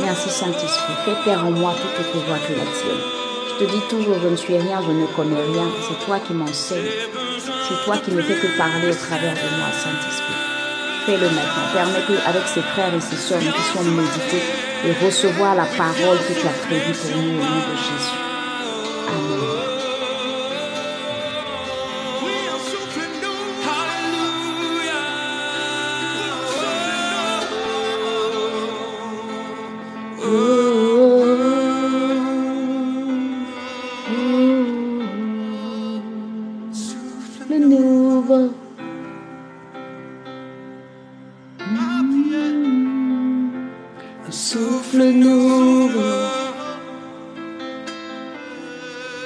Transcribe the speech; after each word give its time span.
Merci 0.00 0.30
Saint-Esprit. 0.30 0.94
Fais 1.04 1.24
taire 1.24 1.46
en 1.46 1.50
moi 1.50 1.74
toute 1.74 2.06
autre 2.06 2.26
voix 2.26 2.38
que 2.38 2.52
la 2.52 2.64
tienne. 2.64 3.02
Je 3.48 3.64
te 3.64 3.70
dis 3.70 3.82
toujours, 3.88 4.16
je 4.22 4.28
ne 4.28 4.36
suis 4.36 4.56
rien, 4.56 4.80
je 4.86 4.92
ne 4.92 5.06
connais 5.06 5.40
rien. 5.40 5.68
C'est 5.88 6.04
toi 6.06 6.18
qui 6.18 6.32
m'enseignes. 6.32 6.90
C'est 7.38 7.84
toi 7.84 7.96
qui 7.98 8.12
ne 8.12 8.22
fais 8.22 8.34
que 8.34 8.58
parler 8.58 8.90
au 8.90 8.94
travers 8.94 9.34
de 9.34 9.48
moi, 9.58 9.70
Saint-Esprit. 9.72 10.52
Fais-le 11.06 11.26
maintenant. 11.30 11.68
Permets 11.72 12.04
que, 12.06 12.28
avec 12.28 12.46
ses 12.46 12.62
frères 12.62 12.94
et 12.94 13.00
ses 13.00 13.16
soeurs, 13.16 13.42
nous 13.42 13.52
puissions 13.52 13.82
méditer 13.82 14.42
et 14.84 15.04
recevoir 15.04 15.54
la 15.54 15.64
parole 15.64 16.18
que 16.18 16.32
tu 16.32 16.46
as 16.46 16.66
prévue 16.66 16.92
pour 16.92 17.10
nous 17.16 17.30
au 17.30 17.42
nom 17.42 17.60
de 17.70 17.76
Jésus. 17.76 18.18
Amen. 19.08 19.71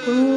Ooh. 0.07 0.36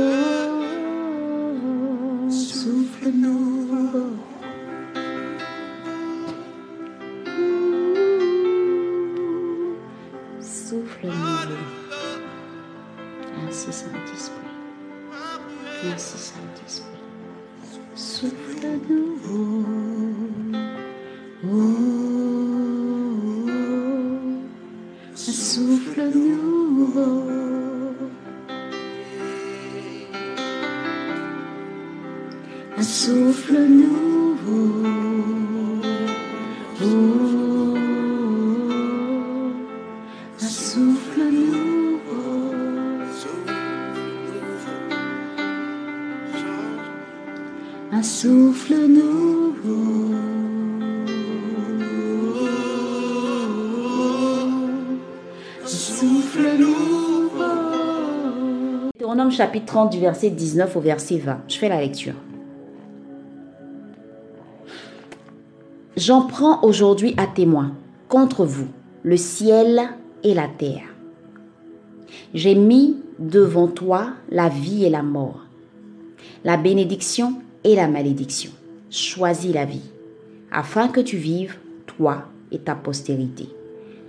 Chapitre 59.30 59.66
30 59.66 59.92
du 59.92 59.98
verset 59.98 60.30
19 60.30 60.76
au 60.76 60.80
verset 60.80 61.18
20. 61.18 61.40
Je 61.48 61.56
fais 61.56 61.68
la 61.68 61.80
lecture. 61.80 62.14
J'en 65.96 66.22
prends 66.22 66.62
aujourd'hui 66.62 67.14
à 67.16 67.26
témoin 67.26 67.72
contre 68.08 68.44
vous 68.44 68.68
le 69.02 69.16
ciel 69.16 69.80
et 70.22 70.34
la 70.34 70.48
terre. 70.48 70.84
J'ai 72.34 72.54
mis 72.54 72.96
devant 73.18 73.66
toi 73.66 74.10
la 74.30 74.48
vie 74.48 74.84
et 74.84 74.90
la 74.90 75.02
mort, 75.02 75.46
la 76.44 76.56
bénédiction 76.56 77.34
et 77.64 77.74
la 77.74 77.88
malédiction. 77.88 78.50
Choisis 78.90 79.52
la 79.52 79.64
vie, 79.64 79.90
afin 80.52 80.88
que 80.88 81.00
tu 81.00 81.16
vives, 81.16 81.56
toi 81.86 82.24
et 82.52 82.58
ta 82.58 82.74
postérité, 82.74 83.48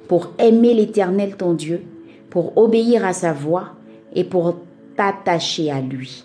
pour 0.07 0.31
aimer 0.37 0.73
l'Éternel 0.73 1.35
ton 1.37 1.53
Dieu, 1.53 1.81
pour 2.29 2.57
obéir 2.57 3.05
à 3.05 3.13
sa 3.13 3.33
voix 3.33 3.75
et 4.13 4.23
pour 4.23 4.55
t'attacher 5.01 5.71
à 5.71 5.81
lui, 5.81 6.23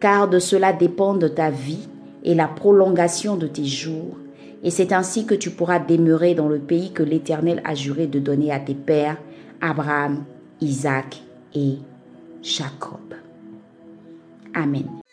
car 0.00 0.28
de 0.30 0.38
cela 0.38 0.72
dépend 0.72 1.12
de 1.12 1.28
ta 1.28 1.50
vie 1.50 1.86
et 2.22 2.34
la 2.34 2.48
prolongation 2.48 3.36
de 3.36 3.46
tes 3.46 3.66
jours, 3.66 4.16
et 4.62 4.70
c'est 4.70 4.94
ainsi 4.94 5.26
que 5.26 5.34
tu 5.34 5.50
pourras 5.50 5.78
demeurer 5.78 6.34
dans 6.34 6.48
le 6.48 6.58
pays 6.58 6.90
que 6.90 7.02
l'Éternel 7.02 7.60
a 7.66 7.74
juré 7.74 8.06
de 8.06 8.18
donner 8.18 8.50
à 8.50 8.60
tes 8.60 8.74
pères, 8.74 9.18
Abraham, 9.60 10.24
Isaac 10.62 11.22
et 11.54 11.74
Jacob. 12.42 13.12
Amen. 14.54 15.03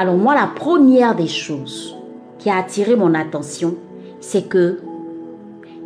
Alors 0.00 0.16
moi, 0.16 0.36
la 0.36 0.46
première 0.46 1.16
des 1.16 1.26
choses 1.26 1.96
qui 2.38 2.48
a 2.50 2.58
attiré 2.58 2.94
mon 2.94 3.14
attention, 3.14 3.74
c'est 4.20 4.48
que 4.48 4.78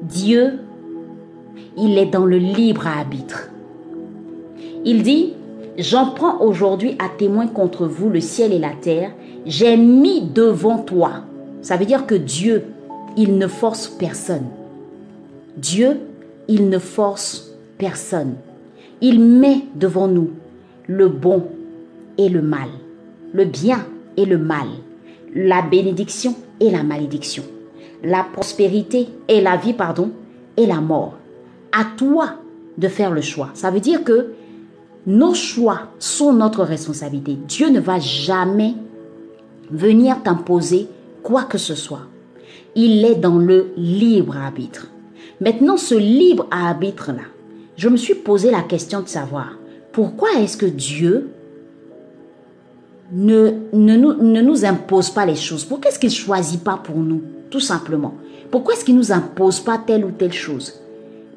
Dieu, 0.02 0.58
il 1.78 1.96
est 1.96 2.10
dans 2.10 2.26
le 2.26 2.36
libre 2.36 2.86
arbitre. 2.86 3.48
Il 4.84 5.02
dit, 5.02 5.32
j'en 5.78 6.10
prends 6.10 6.42
aujourd'hui 6.42 6.94
à 6.98 7.08
témoin 7.08 7.46
contre 7.46 7.86
vous 7.86 8.10
le 8.10 8.20
ciel 8.20 8.52
et 8.52 8.58
la 8.58 8.74
terre, 8.78 9.12
j'ai 9.46 9.78
mis 9.78 10.20
devant 10.20 10.76
toi. 10.76 11.22
Ça 11.62 11.78
veut 11.78 11.86
dire 11.86 12.04
que 12.04 12.14
Dieu, 12.14 12.64
il 13.16 13.38
ne 13.38 13.46
force 13.46 13.88
personne. 13.88 14.48
Dieu, 15.56 16.00
il 16.48 16.68
ne 16.68 16.78
force 16.78 17.54
personne. 17.78 18.34
Il 19.00 19.20
met 19.20 19.64
devant 19.74 20.06
nous 20.06 20.32
le 20.86 21.08
bon 21.08 21.44
et 22.18 22.28
le 22.28 22.42
mal, 22.42 22.68
le 23.32 23.46
bien 23.46 23.86
et 24.16 24.24
le 24.24 24.38
mal, 24.38 24.68
la 25.34 25.62
bénédiction 25.62 26.34
et 26.60 26.70
la 26.70 26.82
malédiction, 26.82 27.44
la 28.02 28.24
prospérité 28.24 29.08
et 29.28 29.40
la 29.40 29.56
vie, 29.56 29.72
pardon, 29.72 30.10
et 30.56 30.66
la 30.66 30.80
mort. 30.80 31.16
À 31.72 31.84
toi 31.96 32.34
de 32.78 32.88
faire 32.88 33.10
le 33.10 33.20
choix. 33.20 33.50
Ça 33.54 33.70
veut 33.70 33.80
dire 33.80 34.04
que 34.04 34.32
nos 35.06 35.34
choix 35.34 35.88
sont 35.98 36.32
notre 36.32 36.62
responsabilité. 36.62 37.36
Dieu 37.48 37.68
ne 37.68 37.80
va 37.80 37.98
jamais 37.98 38.74
venir 39.70 40.22
t'imposer 40.22 40.86
quoi 41.22 41.44
que 41.44 41.58
ce 41.58 41.74
soit. 41.74 42.06
Il 42.74 43.04
est 43.04 43.16
dans 43.16 43.38
le 43.38 43.72
libre 43.76 44.36
arbitre. 44.36 44.88
Maintenant, 45.40 45.76
ce 45.76 45.94
libre 45.94 46.46
arbitre-là, 46.50 47.22
je 47.76 47.88
me 47.88 47.96
suis 47.96 48.14
posé 48.14 48.50
la 48.50 48.62
question 48.62 49.00
de 49.00 49.08
savoir 49.08 49.58
pourquoi 49.92 50.28
est-ce 50.38 50.56
que 50.56 50.66
Dieu 50.66 51.30
ne, 53.12 53.52
ne, 53.72 53.96
nous, 53.96 54.14
ne 54.14 54.40
nous 54.40 54.64
impose 54.64 55.10
pas 55.10 55.26
les 55.26 55.36
choses 55.36 55.64
Pourquoi 55.64 55.90
est-ce 55.90 55.98
qu'il 55.98 56.08
ne 56.08 56.14
choisit 56.14 56.62
pas 56.62 56.78
pour 56.82 56.96
nous 56.96 57.22
Tout 57.50 57.60
simplement? 57.60 58.14
Pourquoi 58.50 58.74
est-ce 58.74 58.84
qu'il 58.84 58.94
ne 58.94 59.00
nous 59.00 59.12
impose 59.12 59.60
pas 59.60 59.78
telle 59.78 60.04
ou 60.04 60.10
telle 60.10 60.32
chose? 60.32 60.80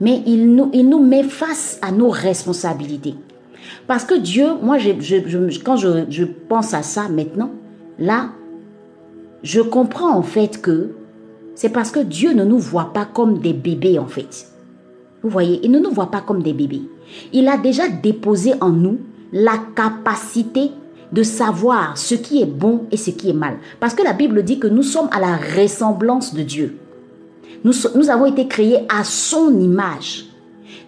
Mais 0.02 0.22
il 0.26 0.54
nous, 0.54 0.70
il 0.74 0.90
nous 0.90 1.04
met 1.04 1.24
face 1.24 1.80
à 1.82 1.92
nos 1.92 2.10
responsabilités. 2.10 3.16
Parce 3.88 4.04
que 4.04 4.16
Dieu, 4.16 4.48
moi, 4.62 4.78
je, 4.78 4.92
je, 5.00 5.60
quand 5.64 5.78
je, 5.78 6.06
je 6.10 6.26
pense 6.26 6.74
à 6.74 6.82
ça 6.82 7.08
maintenant, 7.08 7.52
là, 8.00 8.30
je 9.44 9.62
comprends 9.62 10.16
en 10.16 10.24
fait 10.24 10.62
que 10.62 10.92
c'est 11.56 11.70
parce 11.70 11.92
que 11.92 12.00
Dieu 12.00 12.34
ne 12.34 12.44
nous 12.44 12.60
voit 12.60 12.92
pas 12.94 13.06
comme 13.06 13.38
des 13.40 13.54
bébés 13.54 14.00
en 14.00 14.08
fait. 14.08 14.48
Vous 15.24 15.30
voyez, 15.30 15.60
il 15.64 15.72
ne 15.72 15.80
nous 15.80 15.92
voit 15.92 16.12
pas 16.12 16.22
comme 16.22 16.44
des 16.44 16.54
bébés. 16.54 16.82
Il 17.32 17.48
a 17.48 17.58
déjà 17.58 17.88
déposé 17.88 18.54
en 18.60 18.70
nous 18.70 19.00
la 19.32 19.58
capacité 19.76 20.72
de 21.12 21.24
savoir 21.24 21.98
ce 21.98 22.16
qui 22.16 22.42
est 22.42 22.48
bon 22.48 22.86
et 22.92 22.98
ce 22.98 23.12
qui 23.12 23.30
est 23.30 23.34
mal. 23.34 23.58
Parce 23.80 23.94
que 23.94 24.04
la 24.04 24.14
Bible 24.14 24.44
dit 24.44 24.60
que 24.60 24.68
nous 24.68 24.84
sommes 24.84 25.10
à 25.12 25.20
la 25.20 25.38
ressemblance 25.38 26.34
de 26.34 26.44
Dieu. 26.44 26.78
Nous, 27.64 28.10
avons 28.12 28.28
été 28.28 28.48
créés 28.48 28.86
à 28.90 29.04
son 29.04 29.60
image. 29.60 30.26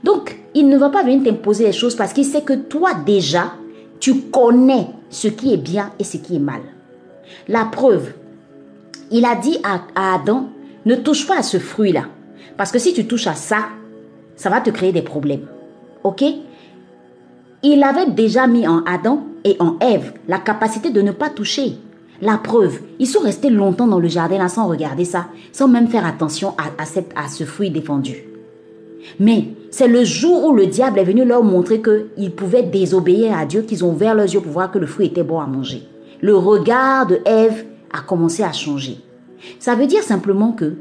Donc, 0.04 0.38
il 0.54 0.69
ne 0.69 0.78
va 0.78 0.90
pas 0.90 1.02
venir 1.02 1.24
t'imposer 1.24 1.66
les 1.66 1.72
choses 1.72 1.96
parce 1.96 2.14
qu'il 2.14 2.25
sait 2.25 2.44
que 2.44 2.54
toi 2.54 2.92
déjà, 3.06 3.54
tu 4.00 4.22
connais 4.22 4.88
ce 5.10 5.28
qui 5.28 5.54
est 5.54 5.58
bien 5.58 5.92
et 5.98 6.04
ce 6.04 6.18
qui 6.18 6.36
est 6.36 6.40
mal. 6.40 6.62
La 7.48 7.66
preuve, 7.66 8.14
il 9.10 9.25
a 9.25 9.36
dit 9.36 9.58
à, 9.64 9.81
Adam, 10.14 10.50
ne 10.86 10.96
touche 10.96 11.25
pas 11.25 11.40
à 11.40 11.44
ce 11.44 11.58
fruit-là. 11.58 12.04
Parce 12.58 12.72
que 12.72 12.80
si 12.80 12.94
tu 12.94 13.08
touches 13.08 13.28
à 13.28 13.34
ça, 13.34 13.69
ça 14.36 14.50
va 14.50 14.62
te 14.62 14.69
créer 14.69 14.92
des 14.92 15.02
problèmes. 15.02 15.48
OK? 16.04 16.24
Il 17.64 17.84
avait 17.84 18.12
déjà 18.12 18.46
mis 18.46 18.68
en 18.68 18.84
Adam 18.86 19.25
et 19.48 19.56
en 19.60 19.78
Ève 19.80 20.14
la 20.28 20.40
capacité 20.40 20.90
de 20.90 21.02
ne 21.02 21.12
pas 21.12 21.30
toucher. 21.30 21.78
La 22.22 22.38
preuve, 22.38 22.80
ils 23.00 23.08
sont 23.08 23.22
restés 23.22 23.50
longtemps 23.50 23.88
dans 23.88 24.00
le 24.00 24.08
jardin 24.08 24.48
sans 24.48 24.68
regarder 24.68 25.06
ça, 25.06 25.28
sans 25.52 25.68
même 25.68 25.88
faire 25.88 26.06
attention 26.06 26.54
à, 26.58 26.72
à 26.82 27.30
ce 27.30 27.44
fruit 27.44 27.70
défendu. 27.70 28.26
Mais 29.20 29.50
c'est 29.72 29.88
le 29.88 30.04
jour 30.04 30.46
où 30.46 30.54
le 30.54 30.66
diable 30.66 31.00
est 31.00 31.04
venu 31.06 31.24
leur 31.24 31.44
montrer 31.44 31.82
qu'ils 31.82 32.32
pouvaient 32.32 32.64
désobéir 32.64 33.38
à 33.38 33.46
Dieu 33.46 33.62
qu'ils 33.62 33.86
ont 33.86 33.94
ouvert 33.94 34.16
leurs 34.16 34.34
yeux 34.34 34.42
pour 34.42 34.52
voir 34.52 34.72
que 34.72 34.80
le 34.80 34.88
fruit 34.88 35.08
était 35.08 35.24
bon 35.24 35.40
à 35.40 35.48
manger. 35.48 35.84
Le 36.22 36.36
regard 36.36 37.06
de 37.06 37.20
Ève 37.26 37.66
a 37.94 38.02
commencé 38.02 38.44
à 38.44 38.52
changer. 38.52 38.98
Ça 39.60 39.76
veut 39.76 39.88
dire 39.88 40.04
simplement 40.04 40.52
que 40.52 40.74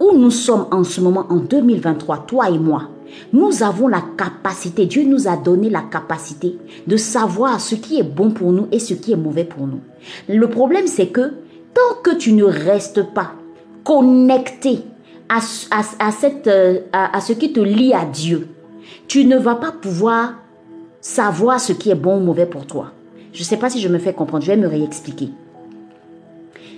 où 0.00 0.16
nous 0.16 0.30
sommes 0.30 0.66
en 0.72 0.82
ce 0.82 1.00
moment 1.00 1.26
en 1.28 1.36
2023, 1.36 2.24
toi 2.26 2.50
et 2.50 2.58
moi, 2.58 2.88
nous 3.32 3.62
avons 3.62 3.88
la 3.88 4.02
capacité, 4.16 4.86
Dieu 4.86 5.04
nous 5.04 5.28
a 5.28 5.36
donné 5.36 5.70
la 5.70 5.82
capacité 5.82 6.58
de 6.86 6.96
savoir 6.96 7.60
ce 7.60 7.74
qui 7.74 7.98
est 7.98 8.04
bon 8.04 8.30
pour 8.30 8.52
nous 8.52 8.68
et 8.72 8.78
ce 8.78 8.94
qui 8.94 9.12
est 9.12 9.16
mauvais 9.16 9.44
pour 9.44 9.66
nous. 9.66 9.80
Le 10.28 10.48
problème, 10.48 10.86
c'est 10.86 11.08
que 11.08 11.32
tant 11.74 12.00
que 12.02 12.14
tu 12.14 12.32
ne 12.32 12.44
restes 12.44 13.02
pas 13.12 13.32
connecté 13.82 14.80
à, 15.28 15.40
cette, 15.40 16.46
euh, 16.46 16.80
à, 16.92 17.20
ce 17.20 17.32
qui 17.32 17.52
te 17.52 17.60
lie 17.60 17.92
à 17.92 18.04
Dieu, 18.04 18.48
tu 19.08 19.24
ne 19.24 19.36
vas 19.36 19.56
pas 19.56 19.72
pouvoir 19.72 20.34
savoir 21.00 21.60
ce 21.60 21.72
qui 21.72 21.90
est 21.90 21.96
bon 21.96 22.18
ou 22.18 22.24
mauvais 22.24 22.46
pour 22.46 22.66
toi. 22.66 22.92
Je 23.32 23.40
ne 23.40 23.44
sais 23.44 23.56
pas 23.56 23.68
si 23.68 23.80
je 23.80 23.88
me 23.88 23.98
fais 23.98 24.12
comprendre, 24.12 24.44
je 24.44 24.52
vais 24.52 24.56
me 24.56 24.68
réexpliquer. 24.68 25.30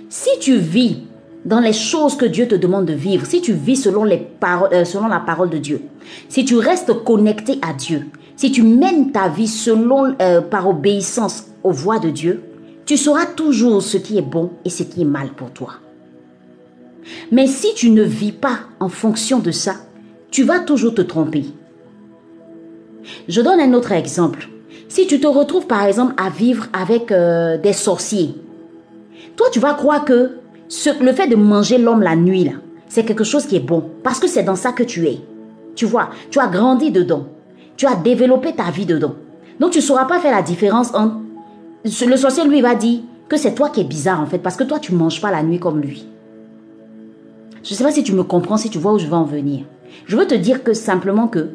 Si 0.09 0.29
tu 0.39 0.57
vis 0.57 1.03
dans 1.47 1.61
les 1.61 1.73
choses 1.73 2.17
que 2.17 2.25
Dieu 2.25 2.45
te 2.47 2.55
demande 2.55 2.85
de 2.85 2.93
vivre, 2.93 3.25
si 3.25 3.41
tu 3.41 3.53
vis 3.53 3.77
selon, 3.77 4.03
les 4.03 4.17
paroles, 4.17 4.69
euh, 4.73 4.83
selon 4.83 5.07
la 5.07 5.21
parole 5.21 5.49
de 5.49 5.57
Dieu, 5.57 5.81
si 6.27 6.43
tu 6.43 6.57
restes 6.57 6.93
connecté 7.05 7.57
à 7.61 7.73
Dieu, 7.73 8.07
si 8.35 8.51
tu 8.51 8.63
mènes 8.63 9.13
ta 9.13 9.29
vie 9.29 9.47
selon, 9.47 10.13
euh, 10.21 10.41
par 10.41 10.67
obéissance 10.67 11.45
aux 11.63 11.71
voies 11.71 11.99
de 11.99 12.09
Dieu, 12.09 12.43
tu 12.85 12.97
sauras 12.97 13.25
toujours 13.25 13.81
ce 13.81 13.97
qui 13.97 14.17
est 14.17 14.21
bon 14.21 14.51
et 14.65 14.69
ce 14.69 14.83
qui 14.83 15.01
est 15.01 15.05
mal 15.05 15.29
pour 15.29 15.51
toi. 15.51 15.75
Mais 17.31 17.47
si 17.47 17.73
tu 17.75 17.91
ne 17.91 18.03
vis 18.03 18.33
pas 18.33 18.59
en 18.81 18.89
fonction 18.89 19.39
de 19.39 19.51
ça, 19.51 19.75
tu 20.29 20.43
vas 20.43 20.59
toujours 20.59 20.95
te 20.95 21.01
tromper. 21.01 21.45
Je 23.29 23.39
donne 23.39 23.61
un 23.61 23.73
autre 23.73 23.93
exemple. 23.93 24.49
Si 24.89 25.07
tu 25.07 25.21
te 25.21 25.27
retrouves 25.27 25.65
par 25.65 25.85
exemple 25.85 26.13
à 26.17 26.29
vivre 26.29 26.67
avec 26.73 27.09
euh, 27.13 27.57
des 27.57 27.71
sorciers, 27.71 28.35
toi 29.37 29.47
tu 29.49 29.61
vas 29.61 29.73
croire 29.75 30.03
que 30.03 30.31
le 31.01 31.13
fait 31.13 31.27
de 31.27 31.35
manger 31.35 31.77
l'homme 31.77 32.01
la 32.01 32.15
nuit, 32.15 32.43
là, 32.43 32.53
c'est 32.87 33.03
quelque 33.03 33.23
chose 33.23 33.45
qui 33.45 33.55
est 33.55 33.61
bon. 33.61 33.83
Parce 34.03 34.19
que 34.19 34.27
c'est 34.27 34.43
dans 34.43 34.55
ça 34.55 34.71
que 34.71 34.83
tu 34.83 35.07
es. 35.07 35.19
Tu 35.75 35.85
vois, 35.85 36.09
tu 36.31 36.39
as 36.39 36.47
grandi 36.47 36.91
dedans. 36.91 37.27
Tu 37.75 37.85
as 37.85 37.95
développé 37.95 38.53
ta 38.53 38.71
vie 38.71 38.85
dedans. 38.85 39.15
Donc 39.59 39.71
tu 39.71 39.79
ne 39.79 39.83
sauras 39.83 40.05
pas 40.05 40.19
faire 40.19 40.35
la 40.35 40.41
différence 40.41 40.93
entre... 40.93 41.15
Le 41.83 42.17
sorcier 42.17 42.43
lui 42.45 42.61
va 42.61 42.75
dire 42.75 43.01
que 43.29 43.37
c'est 43.37 43.53
toi 43.53 43.69
qui 43.69 43.81
es 43.81 43.83
bizarre 43.83 44.19
en 44.19 44.25
fait. 44.25 44.39
Parce 44.39 44.55
que 44.55 44.63
toi 44.63 44.79
tu 44.79 44.93
ne 44.93 44.97
manges 44.97 45.21
pas 45.21 45.31
la 45.31 45.43
nuit 45.43 45.59
comme 45.59 45.79
lui. 45.79 46.07
Je 47.63 47.73
ne 47.73 47.77
sais 47.77 47.83
pas 47.83 47.91
si 47.91 48.03
tu 48.03 48.13
me 48.13 48.23
comprends, 48.23 48.57
si 48.57 48.69
tu 48.69 48.77
vois 48.77 48.93
où 48.93 48.99
je 48.99 49.07
veux 49.07 49.13
en 49.13 49.23
venir. 49.23 49.65
Je 50.05 50.15
veux 50.15 50.25
te 50.25 50.35
dire 50.35 50.63
que 50.63 50.73
simplement 50.73 51.27
que 51.27 51.49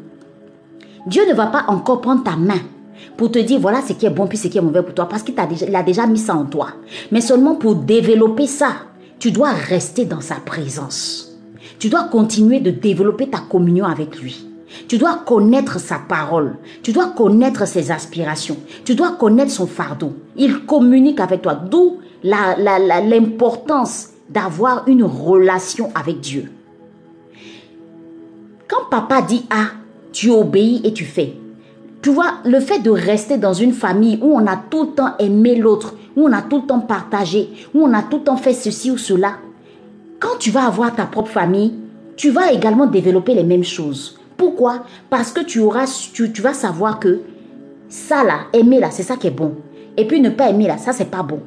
Dieu 1.07 1.23
ne 1.29 1.35
va 1.35 1.47
pas 1.47 1.65
encore 1.69 2.01
prendre 2.01 2.23
ta 2.23 2.37
main 2.37 2.61
pour 3.17 3.31
te 3.31 3.39
dire 3.39 3.59
voilà 3.59 3.81
ce 3.83 3.93
qui 3.93 4.07
est 4.07 4.11
bon 4.11 4.27
puis 4.27 4.39
ce 4.39 4.49
qui 4.49 4.59
est 4.59 4.63
mauvais 4.63 4.83
pour 4.83 4.95
toi 4.95 5.09
parce 5.09 5.23
qu'il 5.23 5.39
a, 5.39 5.47
déjà, 5.47 5.67
a 5.73 5.83
déjà 5.83 6.07
mis 6.07 6.19
ça 6.19 6.35
en 6.35 6.45
toi. 6.45 6.69
Mais 7.11 7.21
seulement 7.21 7.57
pour 7.57 7.75
développer 7.75 8.47
ça, 8.47 8.69
tu 9.23 9.31
dois 9.31 9.53
rester 9.53 10.05
dans 10.05 10.21
sa 10.21 10.35
présence. 10.35 11.39
Tu 11.79 11.89
dois 11.89 12.09
continuer 12.09 12.59
de 12.59 12.73
développer 12.73 13.31
ta 13.31 13.39
communion 13.39 13.85
avec 13.85 14.21
lui. 14.21 14.49
Tu 14.89 14.99
dois 14.99 15.23
connaître 15.25 15.79
sa 15.79 16.01
parole. 16.01 16.57
Tu 16.83 16.91
dois 16.91 17.11
connaître 17.11 17.65
ses 17.69 17.93
aspirations. 17.93 18.57
Tu 18.85 18.97
dois 18.97 19.13
connaître 19.13 19.53
son 19.53 19.69
fardeau. 19.69 20.15
Il 20.37 20.67
communique 20.67 21.21
avec 21.21 21.43
toi. 21.43 21.55
D'où 21.55 22.01
l'importance 22.25 24.09
d'avoir 24.29 24.89
une 24.89 25.05
relation 25.05 25.93
avec 25.95 26.19
Dieu. 26.19 26.51
Quand 28.67 28.91
papa 28.91 29.23
dit 29.23 29.47
A, 29.51 29.67
tu 30.11 30.31
obéis 30.31 30.81
et 30.83 30.93
tu 30.93 31.05
fais. 31.05 31.37
Tu 32.03 32.11
vois, 32.11 32.35
le 32.45 32.59
fait 32.59 32.81
de 32.81 32.91
rester 32.91 33.39
dans 33.39 33.53
une 33.53 33.73
famille 33.73 34.19
où 34.21 34.35
on 34.35 34.47
a 34.49 34.57
tout 34.57 34.83
le 34.83 34.91
temps 34.91 35.15
aimé 35.21 35.55
l'autre, 35.55 35.95
où 36.17 36.27
on 36.27 36.33
a 36.33 36.43
tout 36.43 36.63
le 36.63 36.67
temps 36.67 36.81
partagé, 36.81 37.49
où 37.75 37.85
on 37.85 37.95
a 37.95 38.03
tout 38.03 38.19
le 38.19 38.25
temps 38.25 38.37
fait 38.37 38.53
ceci 38.53 38.91
ou 38.91 38.99
cela, 38.99 39.35
quand 40.19 40.37
tu 40.41 40.51
vas 40.51 40.67
avoir 40.67 40.95
ta 40.95 41.07
propre 41.07 41.31
famille, 41.31 41.75
tu 42.17 42.31
vas 42.31 42.53
également 42.53 42.87
développer 42.87 43.35
les 43.35 43.45
mêmes 43.45 43.63
choses. 43.63 44.19
Pourquoi? 44.37 44.85
Parce 45.11 45.31
que 45.31 45.43
tu, 45.43 45.61
auras, 45.61 45.87
tu, 46.13 46.43
vas 46.43 46.55
savoir 46.55 46.99
que 46.99 47.21
ça 47.89 48.25
là, 48.25 48.41
aimer 48.53 48.81
là, 48.81 48.91
c'est 48.91 49.05
ça 49.05 49.17
qui 49.17 49.29
est 49.29 49.31
bon. 49.31 49.55
Et 49.97 50.07
puis 50.07 50.21
ne 50.21 50.31
pas 50.31 50.51
aimer 50.51 50.67
là, 50.67 50.79
ça 50.79 50.93
c'est 50.93 51.11
pas 51.11 51.23
bon. 51.23 51.41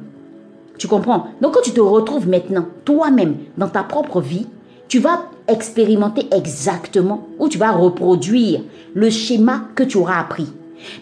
Tu 0.78 0.88
comprends? 0.88 1.26
Donc 1.42 1.52
quand 1.52 1.62
tu 1.62 1.72
te 1.72 1.80
retrouves 1.80 2.28
maintenant, 2.28 2.66
toi-même, 2.86 3.36
dans 3.58 3.68
ta 3.68 3.82
propre 3.82 4.22
vie, 4.22 4.46
tu 4.88 5.00
vas 5.00 5.24
expérimenter 5.48 6.26
exactement 6.32 7.28
ou 7.38 7.48
tu 7.48 7.58
vas 7.58 7.72
reproduire 7.72 8.60
le 8.94 9.10
schéma 9.10 9.62
que 9.74 9.82
tu 9.82 9.98
auras 9.98 10.20
appris. 10.20 10.52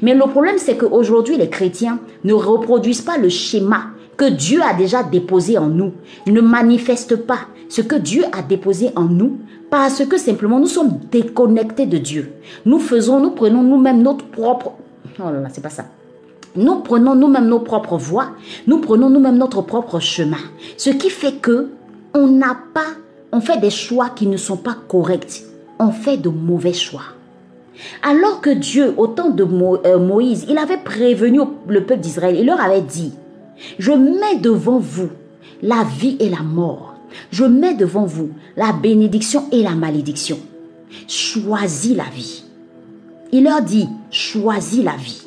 Mais 0.03 0.15
le 0.15 0.27
problème, 0.27 0.59
c'est 0.59 0.77
qu'aujourd'hui, 0.77 1.37
les 1.37 1.49
chrétiens 1.49 1.99
ne 2.25 2.33
reproduisent 2.33 3.03
pas 3.03 3.19
le 3.19 3.29
schéma 3.29 3.87
que 4.17 4.31
Dieu 4.31 4.61
a 4.63 4.75
déjà 4.75 5.03
déposé 5.03 5.59
en 5.59 5.67
nous, 5.67 5.93
ne 6.27 6.41
manifestent 6.41 7.17
pas 7.17 7.41
ce 7.69 7.81
que 7.81 7.97
Dieu 7.97 8.25
a 8.33 8.43
déposé 8.43 8.91
en 8.95 9.05
nous 9.05 9.39
parce 9.71 10.05
que 10.05 10.17
simplement 10.17 10.61
nous 10.61 10.69
sommes 10.69 11.01
déconnectés 11.11 11.87
de 11.87 11.99
Dieu. 11.99 12.33
Nous 12.65 12.79
faisons, 12.79 13.19
nous 13.21 13.33
prenons 13.33 13.63
nous-mêmes 13.63 14.03
notre 14.03 14.25
propre... 14.27 14.73
Oh 15.19 15.25
là 15.25 15.41
là, 15.41 15.49
c'est 15.53 15.61
pas 15.61 15.71
ça. 15.71 15.87
Nous 16.57 16.77
prenons 16.77 17.17
nous-mêmes 17.17 17.49
nos 17.49 17.59
propres 17.59 17.97
voies, 17.97 18.29
nous 18.69 18.79
prenons 18.79 19.11
nous-mêmes 19.11 19.39
notre 19.39 19.63
propre 19.63 19.99
chemin. 19.99 20.39
Ce 20.77 20.91
qui 20.91 21.11
fait 21.11 21.33
que 21.33 21.71
on 22.15 22.29
n'a 22.29 22.57
pas, 22.73 22.95
on 23.35 23.41
fait 23.41 23.59
des 23.59 23.71
choix 23.71 24.11
qui 24.11 24.29
ne 24.29 24.37
sont 24.37 24.57
pas 24.57 24.77
corrects. 24.87 25.43
On 25.81 25.91
fait 25.91 26.17
de 26.17 26.29
mauvais 26.29 26.73
choix. 26.73 27.03
Alors 28.01 28.41
que 28.41 28.51
Dieu, 28.51 28.95
au 28.97 29.09
temps 29.09 29.31
de 29.31 29.43
euh, 29.43 29.99
Moïse, 29.99 30.47
il 30.49 30.57
avait 30.57 30.79
prévenu 30.79 31.41
le 31.67 31.85
peuple 31.85 32.01
d'Israël, 32.01 32.37
il 32.39 32.47
leur 32.47 32.61
avait 32.61 32.81
dit, 32.81 33.13
je 33.81 33.91
mets 33.91 34.37
devant 34.41 34.79
vous 34.79 35.11
la 35.63 35.83
vie 35.99 36.17
et 36.21 36.29
la 36.29 36.43
mort. 36.43 36.95
Je 37.33 37.45
mets 37.45 37.75
devant 37.75 38.05
vous 38.05 38.31
la 38.57 38.73
bénédiction 38.73 39.47
et 39.51 39.65
la 39.65 39.75
malédiction. 39.75 40.39
Choisis 41.09 41.97
la 41.97 42.05
vie. 42.15 42.45
Il 43.33 43.43
leur 43.43 43.63
dit, 43.63 43.89
choisis 44.13 44.85
la 44.85 44.95
vie. 44.95 45.23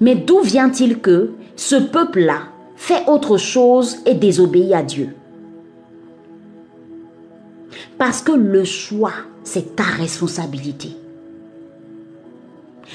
Mais 0.00 0.16
d'où 0.16 0.40
vient-il 0.40 0.98
que 0.98 1.30
ce 1.54 1.76
peuple-là 1.76 2.40
fait 2.74 3.04
autre 3.06 3.36
chose 3.36 3.98
et 4.04 4.14
désobéit 4.14 4.72
à 4.72 4.82
Dieu? 4.82 5.14
Parce 7.98 8.22
que 8.22 8.32
le 8.32 8.64
choix 8.64 9.12
c'est 9.44 9.76
ta 9.76 9.84
responsabilité. 9.84 10.96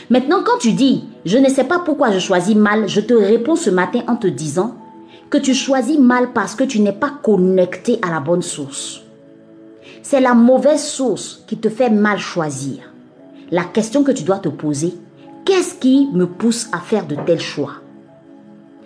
Maintenant, 0.10 0.44
quand 0.44 0.58
tu 0.60 0.74
dis, 0.74 1.06
je 1.26 1.38
ne 1.38 1.50
sais 1.50 1.64
pas 1.64 1.80
pourquoi 1.80 2.12
je 2.12 2.20
choisis 2.20 2.56
mal, 2.56 2.90
je 2.90 3.00
te 3.00 3.14
réponds 3.14 3.56
ce 3.56 3.70
matin 3.70 4.02
en 4.08 4.16
te 4.16 4.28
disant 4.28 4.76
que 5.30 5.38
tu 5.38 5.54
choisis 5.54 6.00
mal 6.00 6.34
parce 6.34 6.56
que 6.56 6.64
tu 6.64 6.80
n'es 6.80 6.94
pas 6.94 7.12
connecté 7.24 8.00
à 8.02 8.10
la 8.10 8.20
bonne 8.20 8.42
source. 8.42 9.02
C'est 10.02 10.22
la 10.22 10.34
mauvaise 10.34 10.84
source 10.84 11.44
qui 11.48 11.58
te 11.58 11.70
fait 11.70 11.92
mal 11.92 12.18
choisir. 12.18 12.92
La 13.52 13.64
question 13.64 14.04
que 14.04 14.12
tu 14.12 14.24
dois 14.24 14.40
te 14.40 14.50
poser, 14.50 14.96
qu'est-ce 15.46 15.76
qui 15.76 16.10
me 16.14 16.26
pousse 16.26 16.68
à 16.72 16.80
faire 16.80 17.06
de 17.06 17.16
tels 17.16 17.42
choix? 17.42 17.74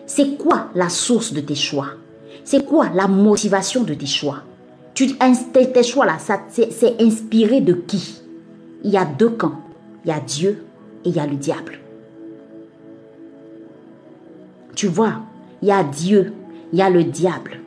C'est 0.05 0.37
quoi 0.37 0.67
la 0.75 0.89
source 0.89 1.31
de 1.33 1.39
tes 1.39 1.55
choix? 1.55 1.87
C'est 2.43 2.65
quoi 2.65 2.89
la 2.93 3.07
motivation 3.07 3.83
de 3.83 3.93
tes 3.93 4.05
choix? 4.05 4.43
Tu, 4.93 5.07
tes 5.15 5.83
choix 5.83 6.05
là, 6.05 6.17
c'est 6.49 7.01
inspiré 7.01 7.61
de 7.61 7.73
qui? 7.73 8.21
Il 8.83 8.91
y 8.91 8.97
a 8.97 9.05
deux 9.05 9.29
camps. 9.29 9.59
Il 10.05 10.09
y 10.09 10.11
a 10.11 10.19
Dieu 10.19 10.65
et 11.05 11.09
il 11.09 11.15
y 11.15 11.19
a 11.19 11.25
le 11.25 11.35
diable. 11.35 11.79
Tu 14.75 14.87
vois, 14.87 15.21
il 15.61 15.69
y 15.69 15.71
a 15.71 15.83
Dieu, 15.83 16.33
il 16.71 16.79
y 16.79 16.81
a 16.81 16.89
le 16.89 17.03
diable. 17.03 17.59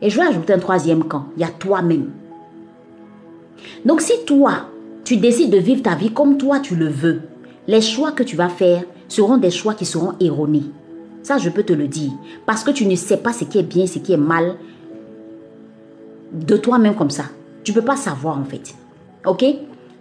Et 0.00 0.10
je 0.10 0.20
vais 0.20 0.26
ajouter 0.26 0.52
un 0.52 0.58
troisième 0.58 1.04
camp. 1.04 1.26
Il 1.36 1.40
y 1.40 1.44
a 1.44 1.48
toi-même. 1.48 2.10
Donc 3.84 4.00
si 4.00 4.12
toi, 4.26 4.68
tu 5.04 5.16
décides 5.16 5.50
de 5.50 5.58
vivre 5.58 5.82
ta 5.82 5.94
vie 5.94 6.12
comme 6.12 6.38
toi 6.38 6.60
tu 6.60 6.76
le 6.76 6.88
veux, 6.88 7.22
les 7.66 7.80
choix 7.80 8.12
que 8.12 8.22
tu 8.22 8.36
vas 8.36 8.48
faire 8.48 8.84
seront 9.08 9.36
des 9.36 9.50
choix 9.50 9.74
qui 9.74 9.84
seront 9.84 10.14
erronés. 10.20 10.64
Ça, 11.22 11.38
je 11.38 11.48
peux 11.48 11.62
te 11.62 11.72
le 11.72 11.88
dire. 11.88 12.12
Parce 12.44 12.64
que 12.64 12.70
tu 12.70 12.86
ne 12.86 12.94
sais 12.96 13.16
pas 13.16 13.32
ce 13.32 13.44
qui 13.44 13.58
est 13.58 13.62
bien, 13.62 13.86
ce 13.86 13.98
qui 13.98 14.12
est 14.12 14.18
mal 14.18 14.56
de 16.34 16.56
toi-même 16.56 16.94
comme 16.94 17.10
ça. 17.10 17.24
Tu 17.62 17.72
peux 17.72 17.82
pas 17.82 17.96
savoir 17.96 18.38
en 18.38 18.44
fait. 18.44 18.74
Ok? 19.24 19.44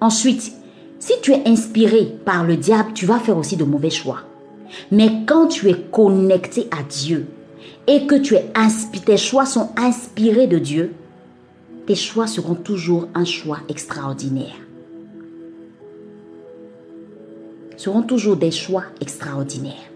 Ensuite, 0.01 0.51
si 0.99 1.13
tu 1.21 1.31
es 1.31 1.47
inspiré 1.47 2.05
par 2.25 2.43
le 2.43 2.57
diable, 2.57 2.91
tu 2.93 3.05
vas 3.05 3.19
faire 3.19 3.37
aussi 3.37 3.55
de 3.55 3.63
mauvais 3.63 3.89
choix. 3.89 4.21
Mais 4.91 5.23
quand 5.25 5.47
tu 5.47 5.69
es 5.69 5.75
connecté 5.91 6.67
à 6.71 6.83
Dieu 6.83 7.27
et 7.87 8.05
que 8.07 8.15
tu 8.15 8.35
es 8.35 8.51
tes 9.05 9.17
choix 9.17 9.45
sont 9.45 9.69
inspirés 9.77 10.47
de 10.47 10.57
Dieu, 10.57 10.93
tes 11.85 11.95
choix 11.95 12.27
seront 12.27 12.55
toujours 12.55 13.07
un 13.13 13.25
choix 13.25 13.59
extraordinaire. 13.69 14.55
Seront 17.77 18.03
toujours 18.03 18.37
des 18.37 18.51
choix 18.51 18.83
extraordinaires. 19.01 19.91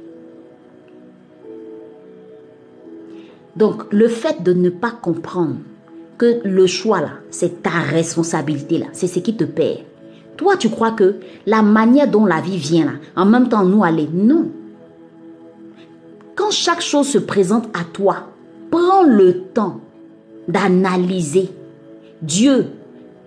Donc, 3.55 3.83
le 3.91 4.07
fait 4.07 4.43
de 4.43 4.53
ne 4.53 4.69
pas 4.69 4.91
comprendre 4.91 5.55
que 6.17 6.41
le 6.43 6.67
choix 6.67 7.01
là, 7.01 7.11
c'est 7.29 7.61
ta 7.63 7.69
responsabilité 7.69 8.77
là, 8.77 8.87
c'est 8.93 9.07
ce 9.07 9.19
qui 9.19 9.35
te 9.35 9.43
perd. 9.43 9.79
Toi, 10.35 10.55
tu 10.57 10.69
crois 10.69 10.91
que 10.91 11.15
la 11.45 11.61
manière 11.61 12.07
dont 12.07 12.25
la 12.25 12.41
vie 12.41 12.57
vient 12.57 12.85
là, 12.85 12.91
en 13.15 13.25
même 13.25 13.49
temps 13.49 13.65
nous 13.65 13.83
aller, 13.83 14.07
non. 14.13 14.51
Quand 16.35 16.51
chaque 16.51 16.81
chose 16.81 17.07
se 17.07 17.17
présente 17.17 17.65
à 17.73 17.83
toi, 17.83 18.27
prends 18.69 19.03
le 19.03 19.41
temps 19.45 19.79
d'analyser. 20.47 21.49
Dieu, 22.21 22.67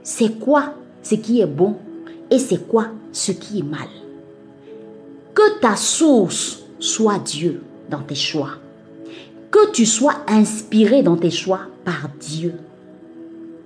c'est 0.03 0.39
quoi 0.39 0.75
ce 1.03 1.17
qui 1.17 1.41
est 1.41 1.47
bon 1.47 1.77
et 2.31 2.39
c'est 2.39 2.69
quoi 2.69 2.87
ce 3.13 3.33
qui 3.33 3.59
est 3.59 3.65
mal? 3.65 3.89
Que 5.35 5.61
ta 5.61 5.77
source 5.77 6.63
soit 6.79 7.19
Dieu 7.19 7.63
dans 7.89 8.03
tes 8.03 8.15
choix. 8.15 8.51
Que 9.51 9.71
tu 9.73 9.87
sois 9.87 10.15
inspiré 10.29 11.03
dans 11.03 11.17
tes 11.17 11.31
choix 11.31 11.61
par 11.85 12.09
Dieu. 12.21 12.55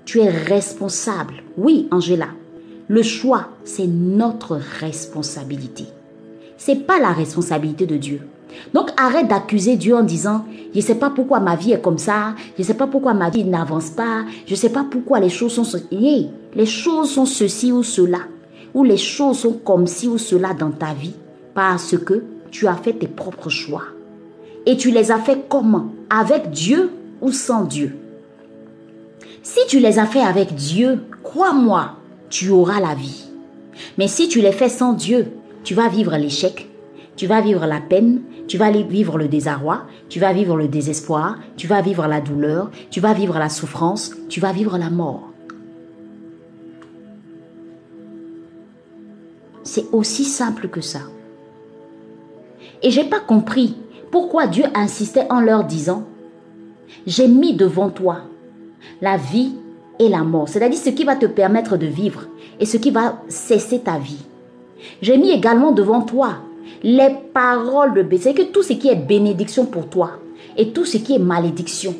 Tu 0.05 0.21
es 0.21 0.29
responsable. 0.29 1.35
Oui, 1.57 1.89
Angela. 1.91 2.29
Le 2.89 3.03
choix, 3.03 3.49
c'est 3.65 3.87
notre 3.87 4.61
responsabilité. 4.81 5.85
C'est 6.59 6.87
pas 6.87 6.99
la 6.99 7.13
responsabilité 7.13 7.87
de 7.87 7.97
Dieu. 7.97 8.21
Donc 8.73 8.91
arrête 8.97 9.29
d'accuser 9.29 9.77
Dieu 9.77 9.97
en 9.97 10.03
disant 10.03 10.45
je 10.75 10.81
sais 10.81 10.95
pas 10.95 11.11
pourquoi 11.11 11.41
ma 11.41 11.57
vie 11.57 11.73
est 11.73 11.81
comme 11.81 11.99
ça, 11.99 12.35
je 12.57 12.63
sais 12.63 12.75
pas 12.75 12.87
pourquoi 12.87 13.15
ma 13.15 13.31
vie 13.31 13.45
n'avance 13.45 13.91
pas, 13.91 14.25
je 14.47 14.55
sais 14.55 14.69
pas 14.71 14.85
pourquoi 14.89 15.19
les 15.19 15.29
choses 15.29 15.53
sont 15.53 15.81
les 15.91 16.67
choses 16.67 17.11
sont 17.11 17.27
ceci 17.27 17.73
ou 17.73 17.83
cela 17.83 18.21
ou 18.75 18.85
les 18.85 18.97
choses 18.97 19.39
sont 19.39 19.53
comme 19.53 19.87
ci 19.87 20.09
ou 20.09 20.19
cela 20.19 20.53
dans 20.53 20.71
ta 20.71 20.93
vie 20.95 21.15
parce 21.55 21.97
que 21.97 22.23
tu 22.51 22.67
as 22.67 22.75
fait 22.75 22.93
tes 22.93 23.09
propres 23.09 23.51
choix. 23.51 23.85
Et 24.67 24.77
tu 24.77 24.91
les 24.91 25.11
as 25.11 25.19
fait 25.19 25.45
comment? 25.49 25.89
Avec 26.11 26.51
Dieu 26.51 26.91
ou 27.21 27.31
sans 27.33 27.65
Dieu? 27.65 27.97
Si 29.45 29.61
tu 29.69 29.79
les 29.79 29.99
as 29.99 30.07
fait 30.07 30.23
avec 30.23 30.55
Dieu, 30.55 31.05
crois-moi, 31.23 31.97
tu 32.31 32.49
auras 32.49 32.81
la 32.81 32.95
vie. 32.95 33.27
Mais 33.99 34.09
si 34.09 34.27
tu 34.27 34.41
les 34.41 34.53
fais 34.53 34.71
sans 34.71 34.95
Dieu, 34.95 35.33
tu 35.65 35.75
vas 35.75 35.89
vivre 35.89 36.17
l'échec, 36.17 36.71
tu 37.15 37.27
vas 37.27 37.43
vivre 37.43 37.67
la 37.67 37.83
peine, 37.83 38.23
tu 38.49 38.57
vas 38.57 38.71
vivre 38.71 39.19
le 39.19 39.29
désarroi, 39.29 39.83
tu 40.09 40.19
vas 40.19 40.33
vivre 40.33 40.57
le 40.57 40.67
désespoir, 40.67 41.37
tu 41.59 41.67
vas 41.67 41.83
vivre 41.83 42.07
la 42.07 42.23
douleur, 42.23 42.71
tu 42.91 43.01
vas 43.01 43.13
vivre 43.13 43.39
la 43.39 43.51
souffrance, 43.51 44.13
tu 44.31 44.41
vas 44.41 44.53
vivre 44.53 44.79
la 44.79 44.89
mort. 44.89 45.29
C'est 49.63 49.85
aussi 49.93 50.25
simple 50.25 50.69
que 50.69 50.81
ça. 50.81 51.01
Et 52.83 52.91
j'ai 52.91 53.05
pas 53.05 53.21
compris 53.21 53.77
pourquoi 54.11 54.47
Dieu 54.47 54.65
insistait 54.75 55.27
en 55.29 55.41
leur 55.41 55.65
disant 55.65 56.05
J'ai 57.07 57.29
mis 57.29 57.55
devant 57.55 57.91
toi 57.91 58.23
la 59.05 59.19
vie 59.19 59.53
et 59.99 60.09
la 60.09 60.25
mort, 60.25 60.49
c'est-à-dire 60.49 60.79
ce 60.79 60.89
qui 60.89 61.05
va 61.05 61.15
te 61.15 61.27
permettre 61.27 61.77
de 61.77 61.87
vivre 61.87 62.23
et 62.59 62.65
ce 62.65 62.79
qui 62.79 62.91
va 62.91 63.21
cesser 63.29 63.81
ta 63.81 63.99
vie. 63.99 64.25
J'ai 65.03 65.19
mis 65.19 65.31
également 65.31 65.73
devant 65.73 66.01
toi 66.01 66.37
les 66.83 67.15
paroles 67.35 67.93
de 67.93 68.03
bénédiction, 68.03 68.33
que 68.33 68.51
tout 68.51 68.63
ce 68.63 68.73
qui 68.73 68.89
est 68.89 68.97
bénédiction 68.97 69.67
pour 69.67 69.89
toi 69.91 70.13
et 70.57 70.71
tout 70.71 70.87
ce 70.87 70.97
qui 70.97 71.15
est 71.15 71.19
malédiction. 71.19 71.95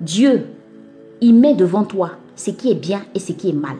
Dieu, 0.00 0.46
il 1.20 1.34
met 1.34 1.54
devant 1.54 1.84
toi 1.84 2.12
ce 2.36 2.52
qui 2.52 2.70
est 2.70 2.76
bien 2.76 3.02
et 3.14 3.18
ce 3.18 3.32
qui 3.32 3.50
est 3.50 3.60
mal. 3.66 3.76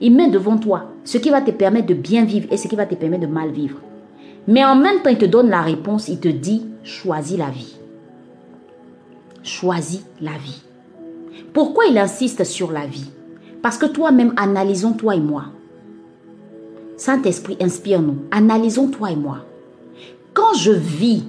Il 0.00 0.14
met 0.14 0.30
devant 0.30 0.56
toi 0.56 0.92
ce 1.02 1.18
qui 1.18 1.30
va 1.30 1.40
te 1.40 1.50
permettre 1.50 1.88
de 1.88 1.94
bien 1.94 2.24
vivre 2.24 2.46
et 2.52 2.56
ce 2.56 2.68
qui 2.68 2.76
va 2.76 2.86
te 2.86 2.94
permettre 2.94 3.26
de 3.26 3.32
mal 3.32 3.50
vivre. 3.50 3.80
Mais 4.46 4.64
en 4.64 4.76
même 4.76 5.02
temps, 5.02 5.10
il 5.10 5.18
te 5.18 5.24
donne 5.24 5.50
la 5.50 5.62
réponse, 5.62 6.06
il 6.06 6.20
te 6.20 6.28
dit, 6.28 6.64
choisis 6.84 7.38
la 7.38 7.50
vie. 7.50 7.76
Choisis 9.42 10.04
la 10.20 10.32
vie. 10.32 10.62
Pourquoi 11.52 11.86
il 11.86 11.98
insiste 11.98 12.44
sur 12.44 12.72
la 12.72 12.86
vie? 12.86 13.10
Parce 13.62 13.78
que 13.78 13.86
toi-même, 13.86 14.34
analysons 14.36 14.92
toi 14.92 15.14
et 15.14 15.20
moi. 15.20 15.44
Saint-Esprit, 16.96 17.56
inspire-nous. 17.60 18.18
Analysons 18.30 18.88
toi 18.88 19.10
et 19.10 19.16
moi. 19.16 19.38
Quand 20.32 20.54
je 20.54 20.72
vis 20.72 21.24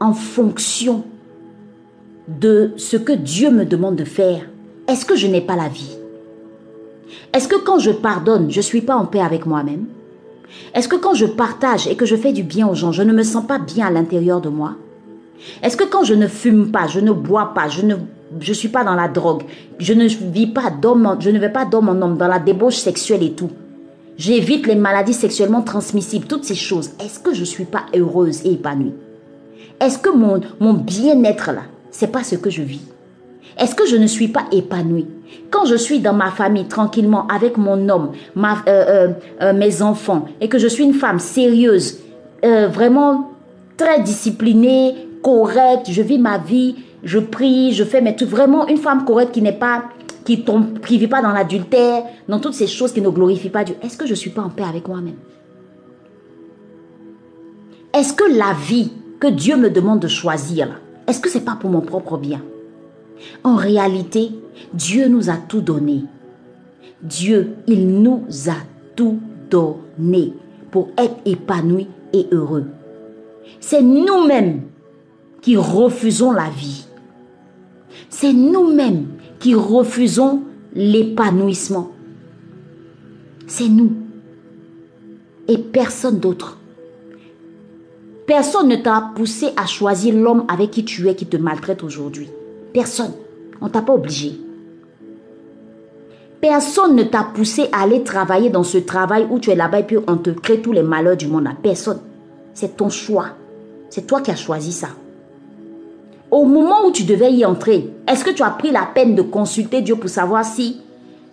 en 0.00 0.12
fonction 0.12 1.04
de 2.28 2.72
ce 2.76 2.96
que 2.96 3.12
Dieu 3.12 3.50
me 3.50 3.64
demande 3.64 3.96
de 3.96 4.04
faire, 4.04 4.48
est-ce 4.88 5.04
que 5.04 5.16
je 5.16 5.26
n'ai 5.26 5.40
pas 5.40 5.56
la 5.56 5.68
vie? 5.68 5.96
Est-ce 7.32 7.48
que 7.48 7.60
quand 7.62 7.78
je 7.78 7.90
pardonne, 7.90 8.50
je 8.50 8.58
ne 8.58 8.62
suis 8.62 8.80
pas 8.80 8.96
en 8.96 9.06
paix 9.06 9.20
avec 9.20 9.46
moi-même? 9.46 9.86
Est-ce 10.74 10.88
que 10.88 10.96
quand 10.96 11.14
je 11.14 11.26
partage 11.26 11.86
et 11.86 11.96
que 11.96 12.06
je 12.06 12.16
fais 12.16 12.32
du 12.32 12.42
bien 12.42 12.68
aux 12.68 12.74
gens, 12.74 12.92
je 12.92 13.02
ne 13.02 13.12
me 13.12 13.22
sens 13.22 13.46
pas 13.46 13.58
bien 13.58 13.86
à 13.86 13.90
l'intérieur 13.90 14.40
de 14.40 14.48
moi? 14.48 14.76
Est-ce 15.62 15.76
que 15.76 15.84
quand 15.84 16.04
je 16.04 16.14
ne 16.14 16.26
fume 16.26 16.70
pas, 16.70 16.86
je 16.86 17.00
ne 17.00 17.12
bois 17.12 17.52
pas, 17.54 17.68
je 17.68 17.84
ne 17.84 17.96
je 18.40 18.52
suis 18.52 18.68
pas 18.68 18.84
dans 18.84 18.94
la 18.94 19.08
drogue, 19.08 19.42
je 19.78 19.92
ne 19.92 20.06
vis 20.06 20.46
pas 20.46 20.70
d'homme, 20.70 21.16
je 21.20 21.30
ne 21.30 21.38
vais 21.38 21.48
pas 21.48 21.64
d'homme 21.64 21.88
en 21.88 22.00
homme 22.02 22.16
dans 22.16 22.28
la 22.28 22.38
débauche 22.38 22.76
sexuelle 22.76 23.22
et 23.22 23.32
tout. 23.32 23.50
J'évite 24.16 24.66
les 24.66 24.74
maladies 24.74 25.14
sexuellement 25.14 25.62
transmissibles, 25.62 26.26
toutes 26.26 26.44
ces 26.44 26.54
choses. 26.54 26.90
Est-ce 27.00 27.18
que 27.18 27.34
je 27.34 27.44
suis 27.44 27.64
pas 27.64 27.86
heureuse 27.94 28.44
et 28.44 28.52
épanouie? 28.52 28.94
Est-ce 29.80 29.98
que 29.98 30.10
mon, 30.10 30.40
mon 30.60 30.74
bien-être 30.74 31.52
là, 31.52 31.62
c'est 31.90 32.12
pas 32.12 32.22
ce 32.22 32.36
que 32.36 32.50
je 32.50 32.62
vis? 32.62 32.82
Est-ce 33.58 33.74
que 33.74 33.86
je 33.86 33.96
ne 33.96 34.06
suis 34.06 34.28
pas 34.28 34.44
épanouie? 34.52 35.06
Quand 35.50 35.64
je 35.66 35.74
suis 35.74 36.00
dans 36.00 36.12
ma 36.12 36.30
famille 36.30 36.66
tranquillement 36.66 37.26
avec 37.26 37.56
mon 37.56 37.88
homme, 37.88 38.12
euh, 38.36 38.52
euh, 38.68 39.08
euh, 39.40 39.52
mes 39.52 39.82
enfants, 39.82 40.26
et 40.40 40.48
que 40.48 40.58
je 40.58 40.68
suis 40.68 40.84
une 40.84 40.94
femme 40.94 41.18
sérieuse, 41.18 41.98
vraiment 42.42 43.30
très 43.76 44.00
disciplinée, 44.00 44.94
correcte, 45.22 45.90
je 45.90 46.02
vis 46.02 46.18
ma 46.18 46.38
vie, 46.38 46.76
je 47.02 47.18
prie, 47.18 47.72
je 47.72 47.84
fais 47.84 48.00
mes 48.00 48.14
trucs, 48.16 48.28
vraiment 48.28 48.66
une 48.68 48.76
femme 48.76 49.04
correcte 49.04 49.32
qui 49.32 49.42
n'est 49.42 49.52
pas 49.52 49.84
qui 50.24 50.44
ne 50.46 50.98
vit 50.98 51.08
pas 51.08 51.20
dans 51.20 51.32
l'adultère, 51.32 52.04
dans 52.28 52.38
toutes 52.38 52.54
ces 52.54 52.68
choses 52.68 52.92
qui 52.92 53.00
ne 53.00 53.08
glorifient 53.08 53.50
pas 53.50 53.64
Dieu, 53.64 53.74
est-ce 53.82 53.96
que 53.96 54.06
je 54.06 54.12
ne 54.12 54.16
suis 54.16 54.30
pas 54.30 54.42
en 54.42 54.50
paix 54.50 54.62
avec 54.62 54.86
moi-même? 54.86 55.16
Est-ce 57.92 58.12
que 58.12 58.24
la 58.24 58.54
vie 58.54 58.92
que 59.18 59.26
Dieu 59.26 59.56
me 59.56 59.68
demande 59.68 60.00
de 60.00 60.08
choisir, 60.08 60.80
est-ce 61.06 61.20
que 61.20 61.28
ce 61.28 61.38
n'est 61.38 61.44
pas 61.44 61.56
pour 61.60 61.70
mon 61.70 61.80
propre 61.80 62.18
bien? 62.18 62.40
En 63.44 63.56
réalité, 63.56 64.30
Dieu 64.72 65.08
nous 65.08 65.28
a 65.28 65.34
tout 65.36 65.60
donné. 65.60 66.04
Dieu, 67.02 67.54
il 67.66 67.88
nous 68.00 68.24
a 68.48 68.56
tout 68.96 69.18
donné 69.50 70.32
pour 70.70 70.88
être 70.96 71.16
épanoui 71.24 71.88
et 72.12 72.26
heureux. 72.30 72.66
C'est 73.60 73.82
nous-mêmes 73.82 74.62
qui 75.42 75.56
refusons 75.56 76.32
la 76.32 76.48
vie. 76.48 76.86
C'est 78.08 78.32
nous-mêmes 78.32 79.08
qui 79.40 79.54
refusons 79.54 80.42
l'épanouissement. 80.74 81.90
C'est 83.46 83.68
nous. 83.68 83.92
Et 85.48 85.58
personne 85.58 86.18
d'autre. 86.18 86.58
Personne 88.26 88.68
ne 88.68 88.76
t'a 88.76 89.10
poussé 89.14 89.48
à 89.56 89.66
choisir 89.66 90.14
l'homme 90.14 90.44
avec 90.48 90.70
qui 90.70 90.84
tu 90.84 91.08
es 91.08 91.16
qui 91.16 91.26
te 91.26 91.36
maltraite 91.36 91.82
aujourd'hui. 91.82 92.28
Personne. 92.72 93.12
On 93.60 93.68
t'a 93.68 93.82
pas 93.82 93.94
obligé. 93.94 94.32
Personne 96.40 96.96
ne 96.96 97.02
t'a 97.02 97.24
poussé 97.24 97.68
à 97.72 97.82
aller 97.82 98.02
travailler 98.02 98.48
dans 98.48 98.62
ce 98.62 98.78
travail 98.78 99.26
où 99.28 99.38
tu 99.38 99.50
es 99.50 99.54
là-bas 99.54 99.80
et 99.80 99.86
puis 99.86 99.98
on 100.06 100.16
te 100.16 100.30
crée 100.30 100.62
tous 100.62 100.72
les 100.72 100.82
malheurs 100.82 101.16
du 101.16 101.26
monde. 101.26 101.48
Personne. 101.62 102.00
C'est 102.54 102.76
ton 102.76 102.90
choix. 102.90 103.26
C'est 103.90 104.06
toi 104.06 104.20
qui 104.20 104.30
as 104.30 104.36
choisi 104.36 104.72
ça. 104.72 104.88
Au 106.32 106.46
moment 106.46 106.86
où 106.86 106.90
tu 106.90 107.04
devais 107.04 107.30
y 107.30 107.44
entrer, 107.44 107.90
est-ce 108.08 108.24
que 108.24 108.30
tu 108.30 108.42
as 108.42 108.48
pris 108.48 108.70
la 108.70 108.88
peine 108.92 109.14
de 109.14 109.20
consulter 109.20 109.82
Dieu 109.82 109.96
pour 109.96 110.08
savoir 110.08 110.46
si 110.46 110.80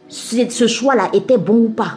ce 0.10 0.68
choix-là 0.68 1.08
était 1.14 1.38
bon 1.38 1.56
ou 1.56 1.70
pas? 1.70 1.94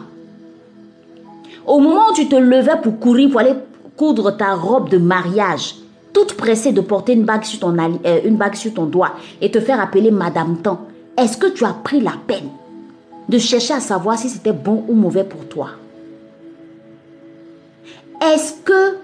Au 1.67 1.79
moment 1.79 2.11
où 2.11 2.13
tu 2.13 2.29
te 2.29 2.35
levais 2.37 2.79
pour 2.81 2.97
courir, 2.99 3.29
pour 3.29 3.41
aller 3.41 3.55
coudre 3.97 4.37
ta 4.37 4.53
robe 4.53 4.87
de 4.87 4.97
mariage, 4.97 5.75
toute 6.13 6.35
pressée 6.35 6.71
de 6.71 6.79
porter 6.79 7.11
une 7.11 7.25
bague 7.25 7.43
sur 7.43 7.59
ton, 7.59 7.75
euh, 7.77 8.85
doigt 8.85 9.11
et 9.41 9.51
te 9.51 9.59
faire 9.59 9.81
appeler 9.81 10.09
Madame 10.09 10.61
Tan, 10.61 10.87
est-ce 11.17 11.35
que 11.35 11.47
tu 11.47 11.65
as 11.65 11.73
pris 11.73 11.99
la 11.99 12.13
peine 12.25 12.49
de 13.27 13.37
chercher 13.37 13.73
à 13.73 13.81
savoir 13.81 14.17
si 14.17 14.29
c'était 14.29 14.53
bon 14.53 14.85
ou 14.87 14.93
mauvais 14.93 15.25
pour 15.25 15.45
toi? 15.49 15.71
Est-ce 18.21 18.53
que 18.63 19.02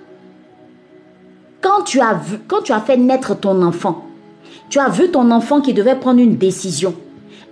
quand 1.61 1.83
tu 1.83 1.99
as 1.99 2.13
vu, 2.13 2.39
quand 2.47 2.61
tu 2.61 2.71
as 2.71 2.79
fait 2.79 2.97
naître 2.97 3.39
ton 3.39 3.61
enfant, 3.61 4.05
tu 4.69 4.79
as 4.79 4.89
vu 4.89 5.09
ton 5.09 5.29
enfant 5.31 5.61
qui 5.61 5.73
devait 5.73 5.95
prendre 5.95 6.19
une 6.19 6.37
décision. 6.37 6.93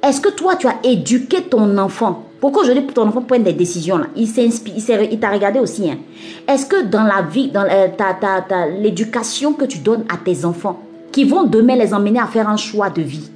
Est-ce 0.03 0.21
que 0.21 0.29
toi, 0.29 0.55
tu 0.55 0.67
as 0.67 0.77
éduqué 0.83 1.41
ton 1.41 1.77
enfant? 1.77 2.23
Pourquoi 2.39 2.61
aujourd'hui 2.61 2.85
ton 2.85 3.07
enfant 3.07 3.21
prenne 3.21 3.43
des 3.43 3.53
décisions 3.53 3.99
Il 4.15 5.19
t'a 5.19 5.31
regardé 5.31 5.59
aussi. 5.59 5.89
Hein. 5.89 5.97
Est-ce 6.47 6.67
que 6.67 6.83
dans 6.83 7.03
la 7.03 7.23
vie, 7.23 7.49
dans 7.49 7.65
l'éducation 8.79 9.53
que 9.53 9.65
tu 9.65 9.79
donnes 9.79 10.05
à 10.07 10.17
tes 10.17 10.45
enfants, 10.45 10.79
qui 11.11 11.23
vont 11.23 11.43
demain 11.43 11.75
les 11.75 11.93
emmener 11.95 12.19
à 12.19 12.27
faire 12.27 12.47
un 12.47 12.57
choix 12.57 12.91
de 12.91 13.01
vie, 13.01 13.31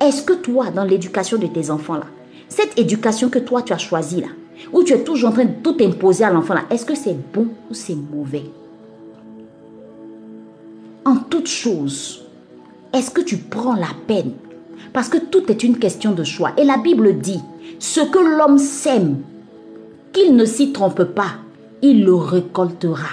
est-ce 0.00 0.22
que 0.22 0.32
toi, 0.32 0.70
dans 0.70 0.84
l'éducation 0.84 1.36
de 1.36 1.46
tes 1.46 1.70
enfants 1.70 1.96
là, 1.96 2.06
cette 2.48 2.78
éducation 2.78 3.28
que 3.28 3.38
toi 3.38 3.60
tu 3.60 3.74
as 3.74 3.78
choisie 3.78 4.22
là, 4.22 4.28
où 4.72 4.82
tu 4.82 4.94
es 4.94 5.04
toujours 5.04 5.28
en 5.28 5.32
train 5.32 5.44
de 5.44 5.54
tout 5.62 5.76
imposer 5.82 6.24
à 6.24 6.30
l'enfant 6.30 6.54
là, 6.54 6.62
est-ce 6.70 6.86
que 6.86 6.94
c'est 6.94 7.16
bon 7.34 7.48
ou 7.70 7.74
c'est 7.74 7.96
mauvais? 7.96 8.44
En 11.08 11.16
toute 11.16 11.48
chose, 11.48 12.26
est-ce 12.92 13.10
que 13.10 13.22
tu 13.22 13.38
prends 13.38 13.74
la 13.74 13.88
peine? 14.06 14.32
Parce 14.92 15.08
que 15.08 15.16
tout 15.16 15.50
est 15.50 15.62
une 15.62 15.78
question 15.78 16.12
de 16.12 16.22
choix. 16.22 16.52
Et 16.58 16.64
la 16.64 16.76
Bible 16.76 17.16
dit, 17.16 17.40
ce 17.78 18.00
que 18.00 18.18
l'homme 18.18 18.58
sème, 18.58 19.22
qu'il 20.12 20.36
ne 20.36 20.44
s'y 20.44 20.70
trompe 20.70 21.04
pas, 21.04 21.30
il 21.80 22.04
le 22.04 22.14
récoltera. 22.14 23.08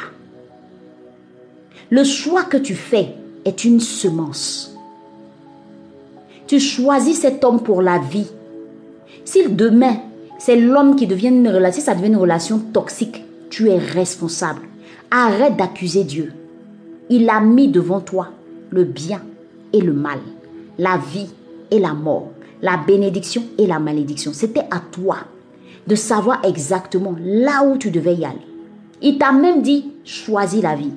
Le 1.89 2.03
choix 2.03 2.43
que 2.43 2.57
tu 2.57 2.75
fais 2.75 3.13
est 3.45 3.63
une 3.63 3.79
semence. 3.79 4.75
Tu 6.47 6.59
choisis 6.59 7.21
cet 7.21 7.45
homme 7.45 7.63
pour 7.63 7.81
la 7.81 7.99
vie. 7.99 8.27
Si 9.23 9.47
demain, 9.47 10.01
c'est 10.37 10.57
l'homme 10.57 10.97
qui 10.97 11.07
devient 11.07 11.29
une 11.29 11.47
relation, 11.47 11.79
si 11.79 11.85
ça 11.85 11.95
devient 11.95 12.07
une 12.07 12.17
relation 12.17 12.59
toxique, 12.59 13.23
tu 13.49 13.69
es 13.69 13.77
responsable. 13.77 14.63
Arrête 15.11 15.55
d'accuser 15.55 16.03
Dieu. 16.03 16.33
Il 17.09 17.29
a 17.29 17.39
mis 17.39 17.67
devant 17.67 17.99
toi 17.99 18.29
le 18.69 18.83
bien 18.83 19.21
et 19.73 19.81
le 19.81 19.93
mal, 19.93 20.19
la 20.77 20.97
vie 20.97 21.29
et 21.71 21.79
la 21.79 21.93
mort 21.93 22.31
la 22.65 22.77
bénédiction 22.77 23.43
et 23.57 23.67
la 23.67 23.79
malédiction. 23.79 24.33
C'était 24.33 24.65
à 24.71 24.79
toi 24.79 25.17
de 25.85 25.95
savoir 25.95 26.43
exactement 26.43 27.15
là 27.19 27.63
où 27.63 27.77
tu 27.77 27.91
devais 27.91 28.15
y 28.15 28.25
aller. 28.25 28.39
Il 29.01 29.19
t'a 29.19 29.31
même 29.31 29.61
dit, 29.61 29.91
choisis 30.03 30.63
la 30.63 30.75
vie. 30.75 30.91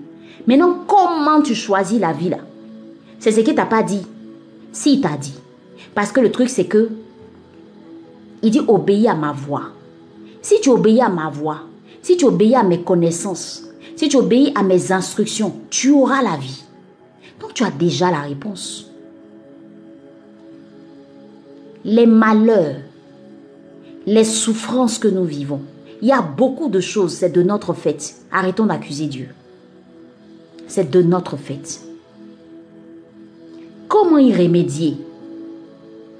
Maintenant, 0.47 0.79
comment 0.87 1.43
tu 1.43 1.55
choisis 1.55 2.01
la 2.01 2.13
vie 2.13 2.31
là? 2.31 2.39
C'est 3.19 3.33
ce 3.33 3.41
qu'il 3.41 3.55
t'a 3.55 3.67
pas 3.67 3.83
dit. 3.83 4.07
Si, 4.73 4.95
il 4.95 5.01
t'a 5.01 5.17
dit. 5.17 5.35
Parce 5.95 6.11
que 6.11 6.21
le 6.21 6.31
truc, 6.31 6.49
c'est 6.49 6.65
que, 6.65 6.89
il 8.43 8.51
dit, 8.51 8.63
obéis 8.67 9.09
à 9.09 9.15
ma 9.15 9.33
voix. 9.33 9.65
Si 10.41 10.61
tu 10.63 10.71
obéis 10.71 11.03
à 11.03 11.11
ma 11.11 11.29
voix, 11.29 11.65
si 12.01 12.17
tu 12.17 12.25
obéis 12.25 12.55
à 12.55 12.63
mes 12.63 12.81
connaissances, 12.81 13.68
si 13.99 14.09
tu 14.09 14.17
obéis 14.17 14.53
à 14.55 14.63
mes 14.63 14.93
instructions, 14.93 15.55
tu 15.69 15.91
auras 15.91 16.23
la 16.23 16.37
vie. 16.37 16.65
Donc 17.41 17.53
tu 17.53 17.65
as 17.65 17.71
déjà 17.71 18.11
la 18.11 18.21
réponse 18.21 18.89
les 21.89 22.07
malheurs, 22.07 22.77
les 24.07 24.25
souffrances 24.25 24.99
que 24.99 25.09
nous 25.09 25.25
vivons. 25.25 25.63
Il 26.03 26.09
y 26.09 26.13
a 26.13 26.21
beaucoup 26.21 26.69
de 26.69 26.81
choses, 26.81 27.15
c'est 27.15 27.31
de 27.31 27.43
notre 27.43 27.73
fait. 27.73 28.15
Arrêtons 28.31 28.67
d'accuser 28.67 29.07
Dieu. 29.07 29.29
C'est 30.67 30.91
de 30.91 31.03
notre 31.03 31.37
fait. 31.37 31.81
Comment 33.89 34.19
y 34.19 34.35
remédier? 34.35 34.99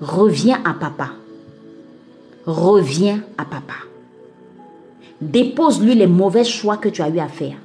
Reviens 0.01 0.61
à 0.65 0.73
papa. 0.73 1.11
Reviens 2.47 3.23
à 3.37 3.45
papa. 3.45 3.75
Dépose-lui 5.21 5.95
les 5.95 6.07
mauvais 6.07 6.45
choix 6.45 6.79
que 6.79 6.89
tu 6.89 7.03
as 7.03 7.11
eu 7.11 7.19
à 7.19 7.29
faire. 7.29 7.57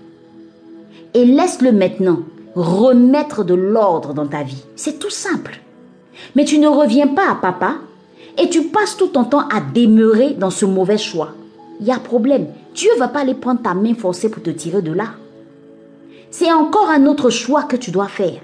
Et 1.13 1.25
laisse-le 1.25 1.71
maintenant 1.71 2.19
remettre 2.55 3.43
de 3.43 3.53
l'ordre 3.53 4.13
dans 4.13 4.27
ta 4.27 4.43
vie. 4.43 4.63
C'est 4.75 4.99
tout 4.99 5.09
simple. 5.09 5.59
Mais 6.35 6.45
tu 6.45 6.59
ne 6.59 6.67
reviens 6.67 7.07
pas 7.07 7.29
à 7.29 7.35
papa 7.35 7.75
et 8.37 8.49
tu 8.49 8.63
passes 8.63 8.97
tout 8.97 9.07
ton 9.07 9.23
temps 9.23 9.47
à 9.49 9.61
demeurer 9.61 10.33
dans 10.33 10.49
ce 10.49 10.65
mauvais 10.65 10.97
choix. 10.97 11.29
Il 11.79 11.87
y 11.87 11.91
a 11.91 11.99
problème. 11.99 12.47
Dieu 12.75 12.89
va 12.97 13.07
pas 13.07 13.21
aller 13.21 13.33
prendre 13.33 13.61
ta 13.61 13.73
main 13.73 13.93
forcée 13.93 14.29
pour 14.29 14.43
te 14.43 14.49
tirer 14.49 14.81
de 14.81 14.91
là. 14.91 15.09
C'est 16.31 16.51
encore 16.51 16.89
un 16.89 17.05
autre 17.05 17.29
choix 17.29 17.63
que 17.63 17.75
tu 17.75 17.91
dois 17.91 18.07
faire. 18.07 18.39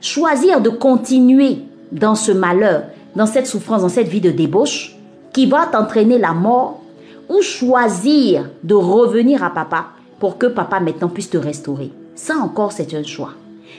Choisir 0.00 0.60
de 0.60 0.70
continuer 0.70 1.58
dans 1.90 2.14
ce 2.14 2.32
malheur, 2.32 2.84
dans 3.16 3.26
cette 3.26 3.46
souffrance, 3.46 3.82
dans 3.82 3.88
cette 3.88 4.08
vie 4.08 4.20
de 4.20 4.30
débauche 4.30 4.96
qui 5.32 5.46
va 5.46 5.66
t'entraîner 5.66 6.18
la 6.18 6.32
mort 6.32 6.82
ou 7.28 7.40
choisir 7.42 8.48
de 8.62 8.74
revenir 8.74 9.42
à 9.42 9.50
papa 9.50 9.86
pour 10.20 10.38
que 10.38 10.46
papa 10.46 10.80
maintenant 10.80 11.08
puisse 11.08 11.30
te 11.30 11.38
restaurer. 11.38 11.90
Ça 12.14 12.36
encore, 12.36 12.72
c'est 12.72 12.94
un 12.94 13.02
choix. 13.02 13.34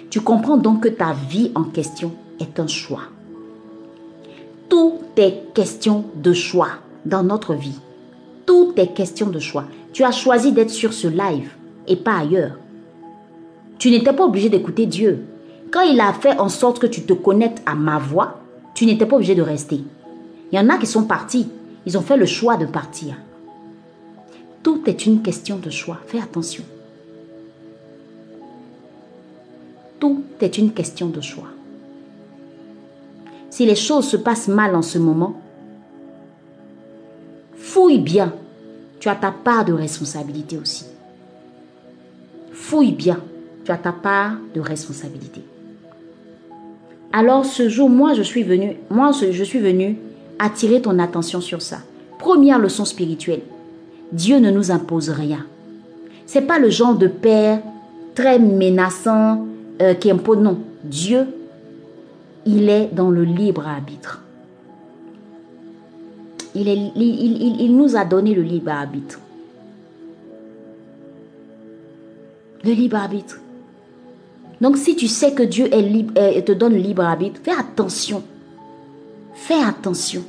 Tu 0.09 0.21
comprends 0.21 0.57
donc 0.57 0.83
que 0.83 0.89
ta 0.89 1.13
vie 1.29 1.51
en 1.55 1.63
question 1.63 2.11
est 2.39 2.59
un 2.59 2.67
choix. 2.67 3.03
Tout 4.69 4.99
est 5.17 5.53
question 5.53 6.05
de 6.15 6.33
choix 6.33 6.69
dans 7.05 7.23
notre 7.23 7.53
vie. 7.53 7.79
Tout 8.45 8.73
est 8.75 8.93
question 8.93 9.27
de 9.27 9.39
choix. 9.39 9.65
Tu 9.93 10.03
as 10.03 10.11
choisi 10.11 10.51
d'être 10.51 10.71
sur 10.71 10.93
ce 10.93 11.07
live 11.07 11.51
et 11.87 11.95
pas 11.95 12.17
ailleurs. 12.17 12.57
Tu 13.77 13.91
n'étais 13.91 14.13
pas 14.13 14.25
obligé 14.25 14.49
d'écouter 14.49 14.85
Dieu. 14.85 15.25
Quand 15.71 15.81
il 15.81 15.99
a 15.99 16.13
fait 16.13 16.39
en 16.39 16.49
sorte 16.49 16.79
que 16.79 16.87
tu 16.87 17.03
te 17.03 17.13
connectes 17.13 17.61
à 17.65 17.75
ma 17.75 17.99
voix, 17.99 18.39
tu 18.73 18.85
n'étais 18.85 19.05
pas 19.05 19.15
obligé 19.15 19.35
de 19.35 19.41
rester. 19.41 19.81
Il 20.51 20.55
y 20.55 20.59
en 20.59 20.69
a 20.69 20.77
qui 20.77 20.87
sont 20.87 21.03
partis. 21.03 21.49
Ils 21.85 21.97
ont 21.97 22.01
fait 22.01 22.17
le 22.17 22.25
choix 22.25 22.57
de 22.57 22.65
partir. 22.65 23.15
Tout 24.63 24.81
est 24.85 25.05
une 25.05 25.21
question 25.21 25.57
de 25.57 25.69
choix. 25.69 25.99
Fais 26.07 26.19
attention. 26.19 26.63
Tout 30.03 30.21
est 30.41 30.57
une 30.57 30.73
question 30.73 31.07
de 31.07 31.21
choix 31.21 31.53
si 33.53 33.67
les 33.67 33.75
choses 33.75 34.07
se 34.07 34.17
passent 34.17 34.47
mal 34.47 34.75
en 34.75 34.81
ce 34.81 34.97
moment, 34.97 35.39
fouille 37.55 37.99
bien. 37.99 38.33
Tu 38.99 39.09
as 39.09 39.15
ta 39.15 39.31
part 39.31 39.63
de 39.63 39.73
responsabilité 39.73 40.57
aussi. 40.57 40.85
Fouille 42.51 42.93
bien. 42.93 43.19
Tu 43.63 43.71
as 43.71 43.77
ta 43.77 43.91
part 43.91 44.37
de 44.55 44.59
responsabilité. 44.59 45.43
Alors 47.11 47.45
ce 47.45 47.69
jour, 47.69 47.91
moi 47.91 48.15
je 48.15 48.23
suis 48.23 48.41
venu, 48.41 48.77
moi 48.89 49.11
je 49.11 49.43
suis 49.43 49.59
venu 49.59 49.99
attirer 50.39 50.81
ton 50.81 50.97
attention 50.97 51.39
sur 51.39 51.61
ça. 51.61 51.77
Première 52.17 52.57
leçon 52.57 52.85
spirituelle. 52.85 53.43
Dieu 54.11 54.39
ne 54.39 54.49
nous 54.49 54.71
impose 54.71 55.11
rien. 55.11 55.45
C'est 56.25 56.47
pas 56.47 56.57
le 56.57 56.71
genre 56.71 56.95
de 56.95 57.07
père 57.07 57.61
très 58.15 58.39
menaçant 58.39 59.45
euh, 59.81 59.93
qui 59.93 60.11
impose 60.11 60.37
non. 60.37 60.59
Dieu 60.83 61.27
il 62.45 62.69
est 62.69 62.87
dans 62.87 63.09
le 63.09 63.23
libre 63.23 63.67
arbitre. 63.67 64.21
Il, 66.55 67.75
nous 67.75 67.95
a 67.95 68.05
donné 68.05 68.35
le 68.35 68.43
libre 68.43 68.71
arbitre. 68.71 69.19
Le 72.63 72.71
libre 72.71 72.97
arbitre. 72.97 73.39
Donc 74.61 74.77
si 74.77 74.95
tu 74.95 75.07
sais 75.07 75.33
que 75.33 75.43
Dieu 75.43 75.73
est 75.73 75.81
libre, 75.81 76.13
te 76.13 76.51
donne 76.51 76.73
le 76.73 76.79
libre 76.79 77.03
arbitre, 77.03 77.39
fais 77.43 77.57
attention. 77.57 78.23
Fais 79.33 79.61
attention. 79.61 80.23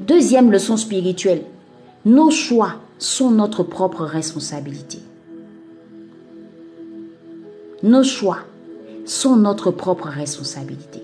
Deuxième 0.00 0.50
leçon 0.50 0.76
spirituelle. 0.78 1.42
Nos 2.06 2.30
choix 2.30 2.76
sont 2.98 3.30
notre 3.30 3.62
propre 3.62 4.04
responsabilité. 4.04 4.98
Nos 7.82 8.02
choix 8.02 8.38
sont 9.06 9.36
notre 9.36 9.70
propre 9.70 10.08
responsabilité. 10.08 11.02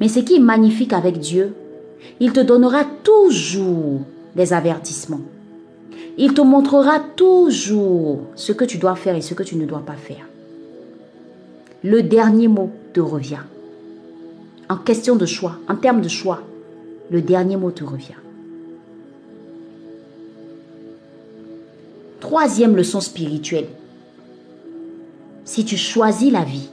Mais 0.00 0.08
ce 0.08 0.20
qui 0.20 0.36
est 0.36 0.40
magnifique 0.40 0.92
avec 0.92 1.18
Dieu, 1.18 1.54
il 2.20 2.32
te 2.32 2.40
donnera 2.40 2.84
toujours 3.02 4.00
des 4.36 4.52
avertissements. 4.52 5.20
Il 6.18 6.34
te 6.34 6.42
montrera 6.42 7.00
toujours 7.00 8.20
ce 8.34 8.52
que 8.52 8.64
tu 8.64 8.78
dois 8.78 8.96
faire 8.96 9.16
et 9.16 9.22
ce 9.22 9.34
que 9.34 9.42
tu 9.42 9.56
ne 9.56 9.64
dois 9.64 9.82
pas 9.84 9.94
faire. 9.94 10.26
Le 11.82 12.02
dernier 12.02 12.48
mot 12.48 12.70
te 12.92 13.00
revient. 13.00 13.42
En 14.68 14.76
question 14.76 15.16
de 15.16 15.26
choix, 15.26 15.56
en 15.68 15.76
termes 15.76 16.00
de 16.00 16.08
choix, 16.08 16.42
le 17.10 17.22
dernier 17.22 17.56
mot 17.56 17.70
te 17.70 17.84
revient. 17.84 18.14
Troisième 22.20 22.76
leçon 22.76 23.00
spirituelle. 23.00 23.66
Si 25.44 25.64
tu 25.64 25.76
choisis 25.76 26.32
la 26.32 26.44
vie, 26.44 26.70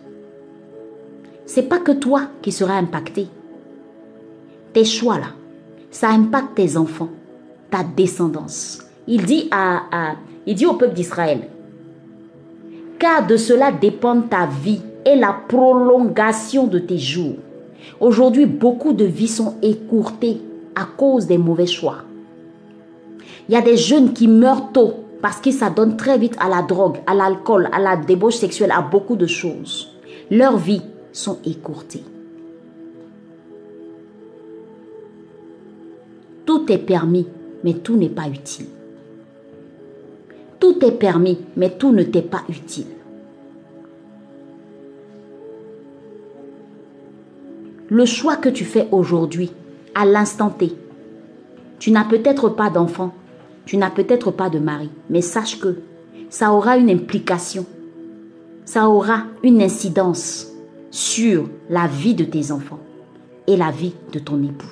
c'est 1.45 1.63
pas 1.63 1.79
que 1.79 1.91
toi 1.91 2.27
qui 2.41 2.51
seras 2.51 2.77
impacté. 2.77 3.27
Tes 4.73 4.85
choix 4.85 5.17
là, 5.17 5.29
ça 5.89 6.09
impacte 6.09 6.55
tes 6.55 6.77
enfants, 6.77 7.09
ta 7.71 7.83
descendance. 7.83 8.79
Il 9.07 9.25
dit, 9.25 9.49
à, 9.49 10.15
il 10.45 10.53
dit 10.53 10.67
au 10.67 10.73
peuple 10.73 10.93
d'Israël, 10.93 11.49
car 12.99 13.25
de 13.25 13.37
cela 13.37 13.71
dépend 13.71 14.21
ta 14.21 14.45
vie 14.45 14.81
et 15.03 15.15
la 15.15 15.33
prolongation 15.47 16.67
de 16.67 16.77
tes 16.77 16.99
jours. 16.99 17.37
Aujourd'hui, 17.99 18.45
beaucoup 18.45 18.93
de 18.93 19.05
vies 19.05 19.27
sont 19.27 19.55
écourtées 19.63 20.41
à 20.75 20.85
cause 20.85 21.25
des 21.25 21.39
mauvais 21.39 21.65
choix. 21.65 22.03
Il 23.47 23.53
y 23.53 23.57
a 23.57 23.61
des 23.61 23.77
jeunes 23.77 24.13
qui 24.13 24.27
meurent 24.27 24.71
tôt 24.71 25.05
parce 25.21 25.39
qu'ils 25.39 25.53
s'adonnent 25.53 25.97
très 25.97 26.17
vite 26.17 26.35
à 26.39 26.49
la 26.49 26.61
drogue, 26.61 26.97
à 27.05 27.13
l'alcool, 27.13 27.69
à 27.71 27.79
la 27.79 27.97
débauche 27.97 28.35
sexuelle, 28.37 28.71
à 28.71 28.81
beaucoup 28.81 29.15
de 29.15 29.27
choses. 29.27 29.95
Leur 30.31 30.57
vie 30.57 30.81
sont 31.11 31.39
écourtés. 31.45 32.03
Tout 36.45 36.71
est 36.71 36.77
permis, 36.77 37.27
mais 37.63 37.73
tout 37.73 37.95
n'est 37.95 38.09
pas 38.09 38.27
utile. 38.27 38.67
Tout 40.59 40.83
est 40.83 40.91
permis, 40.91 41.39
mais 41.55 41.69
tout 41.71 41.91
ne 41.91 42.03
t'est 42.03 42.21
pas 42.21 42.41
utile. 42.49 42.87
Le 47.89 48.05
choix 48.05 48.35
que 48.35 48.49
tu 48.49 48.65
fais 48.65 48.87
aujourd'hui, 48.91 49.51
à 49.95 50.05
l'instant 50.05 50.49
T, 50.49 50.73
tu 51.79 51.91
n'as 51.91 52.03
peut-être 52.03 52.49
pas 52.49 52.69
d'enfant, 52.69 53.13
tu 53.69 53.77
n'as 53.77 53.91
peut-être 53.91 54.31
pas 54.31 54.49
de 54.49 54.57
mari, 54.57 54.89
mais 55.11 55.21
sache 55.21 55.59
que 55.59 55.77
ça 56.31 56.53
aura 56.53 56.77
une 56.77 56.89
implication, 56.89 57.67
ça 58.65 58.89
aura 58.89 59.25
une 59.43 59.61
incidence 59.61 60.47
sur 60.89 61.47
la 61.69 61.85
vie 61.85 62.15
de 62.15 62.23
tes 62.23 62.51
enfants 62.51 62.79
et 63.45 63.55
la 63.55 63.69
vie 63.69 63.93
de 64.11 64.17
ton 64.17 64.41
époux. 64.41 64.65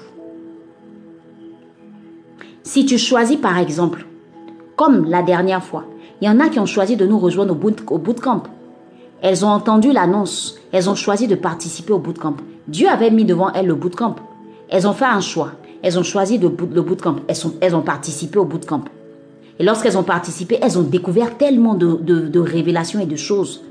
Si 2.63 2.87
tu 2.87 2.97
choisis 2.97 3.37
par 3.37 3.59
exemple, 3.59 4.07
comme 4.75 5.05
la 5.05 5.21
dernière 5.21 5.63
fois, 5.63 5.85
il 6.19 6.27
y 6.27 6.31
en 6.31 6.39
a 6.39 6.49
qui 6.49 6.57
ont 6.57 6.65
choisi 6.65 6.95
de 6.95 7.05
nous 7.05 7.19
rejoindre 7.19 7.53
au, 7.53 7.55
boot, 7.55 7.83
au 7.91 7.99
bootcamp. 7.99 8.41
Elles 9.21 9.45
ont 9.45 9.49
entendu 9.49 9.91
l'annonce, 9.91 10.57
elles 10.71 10.89
ont 10.89 10.95
choisi 10.95 11.27
de 11.27 11.35
participer 11.35 11.93
au 11.93 11.99
bootcamp. 11.99 12.37
Dieu 12.67 12.89
avait 12.89 13.11
mis 13.11 13.25
devant 13.25 13.53
elles 13.53 13.67
le 13.67 13.75
bootcamp. 13.75 14.15
Elles 14.69 14.87
ont 14.87 14.93
fait 14.93 15.05
un 15.05 15.21
choix. 15.21 15.51
Elles 15.81 15.97
ont 15.99 16.03
choisi 16.03 16.37
le, 16.37 16.49
bootcamp. 16.49 17.17
Elles, 17.27 17.37
elles 17.61 17.75
ont 17.75 17.81
participé 17.81 18.39
au 18.39 18.45
bootcamp. 18.45 18.85
Et 19.59 19.63
lorsqu'elles 19.63 19.97
ont 19.97 20.03
participé, 20.03 20.59
elles 20.61 20.77
ont 20.77 20.83
découvert 20.83 21.37
tellement 21.37 21.73
de, 21.73 22.39
révélations 22.39 22.99
et 22.99 23.05
de 23.05 23.15
choses. 23.15 23.63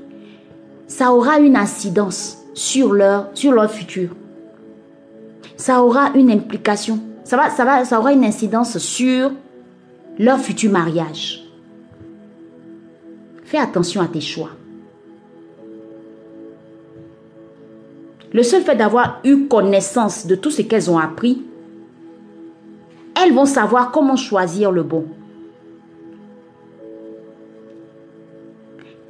Ça 0.89 1.13
aura 1.13 1.39
une 1.39 1.57
incidence 1.57 2.39
sur 2.55 2.93
leur, 2.93 3.29
sur 3.35 3.71
futur. 3.71 4.11
Ça 5.57 5.83
aura 5.83 6.11
une 6.15 6.31
implication 6.31 7.01
ça, 7.27 7.37
va, 7.37 7.51
ça, 7.51 7.65
va, 7.65 7.85
ça 7.85 7.99
aura 7.99 8.13
une 8.13 8.25
incidence 8.25 8.79
sur 8.79 9.33
leur 10.17 10.39
futur 10.39 10.71
mariage. 10.71 11.43
Fais 13.45 13.59
attention 13.59 14.01
à 14.01 14.07
tes 14.07 14.21
choix. 14.21 14.51
Le 18.33 18.43
seul 18.45 18.63
fait 18.63 18.77
d'avoir 18.77 19.21
eu 19.25 19.49
connaissance 19.49 20.27
de 20.27 20.37
tout 20.37 20.53
ce 20.53 20.63
qu'elles 20.63 20.89
ont 20.89 20.99
appris, 20.99 21.43
elles 23.27 23.35
vont 23.35 23.45
savoir 23.45 23.91
comment 23.91 24.17
choisir 24.17 24.71
le 24.71 24.85
bon. 24.85 25.05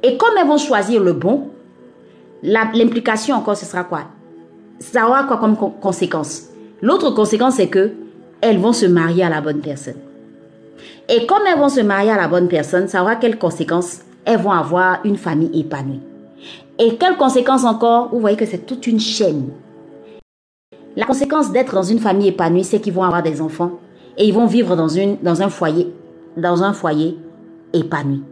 Et 0.01 0.17
comme 0.17 0.35
elles 0.39 0.47
vont 0.47 0.57
choisir 0.57 1.03
le 1.03 1.13
bon, 1.13 1.49
l'implication 2.41 3.35
encore, 3.35 3.57
ce 3.57 3.65
sera 3.65 3.83
quoi? 3.83 4.05
Ça 4.79 5.07
aura 5.07 5.23
quoi 5.23 5.37
comme 5.37 5.55
conséquence? 5.55 6.47
L'autre 6.81 7.11
conséquence, 7.11 7.55
c'est 7.55 7.67
que 7.67 7.91
elles 8.41 8.59
vont 8.59 8.73
se 8.73 8.85
marier 8.85 9.23
à 9.23 9.29
la 9.29 9.41
bonne 9.41 9.61
personne. 9.61 9.97
Et 11.09 11.25
comme 11.25 11.41
elles 11.47 11.57
vont 11.57 11.69
se 11.69 11.81
marier 11.81 12.11
à 12.11 12.17
la 12.17 12.27
bonne 12.27 12.47
personne, 12.47 12.87
ça 12.87 13.01
aura 13.01 13.15
quelles 13.15 13.39
conséquences 13.39 14.01
Elles 14.25 14.39
vont 14.39 14.51
avoir 14.51 14.99
une 15.03 15.17
famille 15.17 15.59
épanouie. 15.59 16.01
Et 16.79 16.95
quelles 16.97 17.17
conséquences 17.17 17.65
encore? 17.65 18.09
Vous 18.11 18.19
voyez 18.19 18.37
que 18.37 18.45
c'est 18.45 18.65
toute 18.65 18.85
une 18.87 18.99
chaîne. 18.99 19.49
La 20.95 21.05
conséquence 21.05 21.51
d'être 21.51 21.73
dans 21.73 21.83
une 21.83 21.99
famille 21.99 22.29
épanouie, 22.29 22.63
c'est 22.63 22.79
qu'ils 22.79 22.93
vont 22.93 23.03
avoir 23.03 23.23
des 23.23 23.41
enfants 23.41 23.79
et 24.17 24.27
ils 24.27 24.33
vont 24.33 24.47
vivre 24.47 24.75
dans, 24.75 25.41
un 25.41 25.49
foyer, 25.49 25.93
dans 26.35 26.63
un 26.63 26.73
foyer 26.73 27.17
épanoui. 27.73 28.23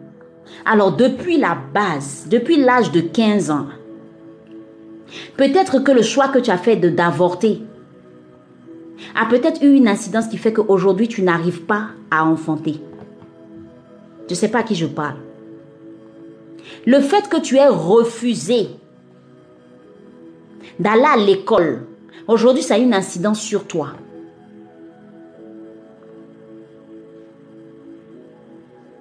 Alors 0.65 0.95
depuis 0.95 1.37
la 1.37 1.57
base, 1.73 2.27
depuis 2.29 2.57
l'âge 2.57 2.91
de 2.91 3.01
15 3.01 3.51
ans, 3.51 3.67
peut-être 5.37 5.79
que 5.79 5.91
le 5.91 6.01
choix 6.01 6.27
que 6.27 6.39
tu 6.39 6.51
as 6.51 6.57
fait 6.57 6.75
de 6.75 6.89
d'avorter 6.89 7.61
a 9.15 9.25
peut-être 9.25 9.61
eu 9.63 9.73
une 9.73 9.87
incidence 9.87 10.27
qui 10.27 10.37
fait 10.37 10.53
qu'aujourd'hui 10.53 11.07
tu 11.07 11.21
n'arrives 11.21 11.63
pas 11.63 11.87
à 12.09 12.25
enfanter. 12.25 12.79
Je 14.27 14.33
ne 14.33 14.35
sais 14.35 14.49
pas 14.49 14.59
à 14.59 14.63
qui 14.63 14.75
je 14.75 14.87
parle. 14.87 15.17
Le 16.87 16.99
fait 16.99 17.29
que 17.29 17.39
tu 17.39 17.57
aies 17.57 17.67
refusé 17.67 18.69
d'aller 20.79 21.03
à 21.03 21.17
l'école, 21.17 21.85
aujourd'hui 22.27 22.63
ça 22.63 22.75
a 22.75 22.77
une 22.77 22.93
incidence 22.93 23.39
sur 23.39 23.67
toi. 23.67 23.93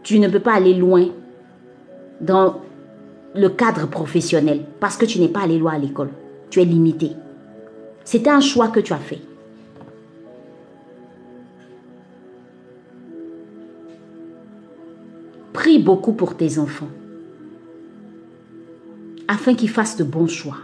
Tu 0.04 0.20
ne 0.20 0.28
peux 0.28 0.38
pas 0.38 0.54
aller 0.54 0.74
loin 0.74 1.08
dans 2.20 2.60
le 3.34 3.48
cadre 3.48 3.88
professionnel 3.88 4.60
parce 4.78 4.96
que 4.96 5.06
tu 5.06 5.18
n'es 5.18 5.28
pas 5.28 5.40
allé 5.40 5.58
loin 5.58 5.72
à 5.72 5.78
l'école. 5.78 6.10
Tu 6.50 6.60
es 6.60 6.64
limité. 6.64 7.10
C'était 8.04 8.30
un 8.30 8.40
choix 8.40 8.68
que 8.68 8.80
tu 8.80 8.92
as 8.92 8.98
fait. 8.98 9.20
Prie 15.52 15.78
beaucoup 15.78 16.12
pour 16.12 16.36
tes 16.36 16.58
enfants 16.58 16.90
afin 19.26 19.54
qu'ils 19.54 19.70
fassent 19.70 19.96
de 19.96 20.04
bons 20.04 20.26
choix. 20.26 20.58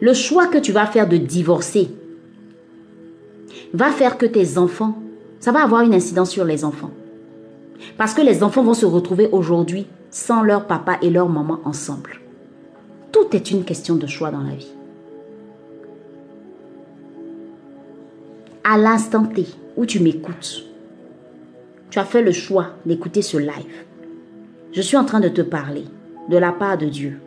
Le 0.00 0.12
choix 0.12 0.46
que 0.46 0.58
tu 0.58 0.72
vas 0.72 0.86
faire 0.86 1.08
de 1.08 1.16
divorcer 1.16 1.88
va 3.72 3.90
faire 3.90 4.18
que 4.18 4.26
tes 4.26 4.58
enfants, 4.58 5.00
ça 5.42 5.50
va 5.50 5.64
avoir 5.64 5.82
une 5.82 5.92
incidence 5.92 6.30
sur 6.30 6.44
les 6.44 6.64
enfants. 6.64 6.92
Parce 7.98 8.14
que 8.14 8.22
les 8.22 8.44
enfants 8.44 8.62
vont 8.62 8.74
se 8.74 8.86
retrouver 8.86 9.28
aujourd'hui 9.32 9.88
sans 10.08 10.44
leur 10.44 10.68
papa 10.68 10.98
et 11.02 11.10
leur 11.10 11.28
maman 11.28 11.58
ensemble. 11.64 12.20
Tout 13.10 13.26
est 13.32 13.50
une 13.50 13.64
question 13.64 13.96
de 13.96 14.06
choix 14.06 14.30
dans 14.30 14.42
la 14.42 14.54
vie. 14.54 14.72
À 18.62 18.78
l'instant 18.78 19.24
T 19.24 19.46
où 19.76 19.84
tu 19.84 19.98
m'écoutes, 19.98 20.62
tu 21.90 21.98
as 21.98 22.04
fait 22.04 22.22
le 22.22 22.30
choix 22.30 22.68
d'écouter 22.86 23.20
ce 23.20 23.36
live. 23.36 23.84
Je 24.70 24.80
suis 24.80 24.96
en 24.96 25.04
train 25.04 25.18
de 25.18 25.28
te 25.28 25.42
parler 25.42 25.86
de 26.28 26.36
la 26.36 26.52
part 26.52 26.78
de 26.78 26.86
Dieu. 26.86 27.18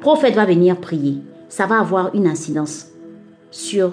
Prophète 0.00 0.34
va 0.34 0.44
venir 0.44 0.76
prier. 0.80 1.18
Ça 1.48 1.66
va 1.66 1.78
avoir 1.78 2.12
une 2.16 2.26
incidence 2.26 2.88
sur 3.52 3.92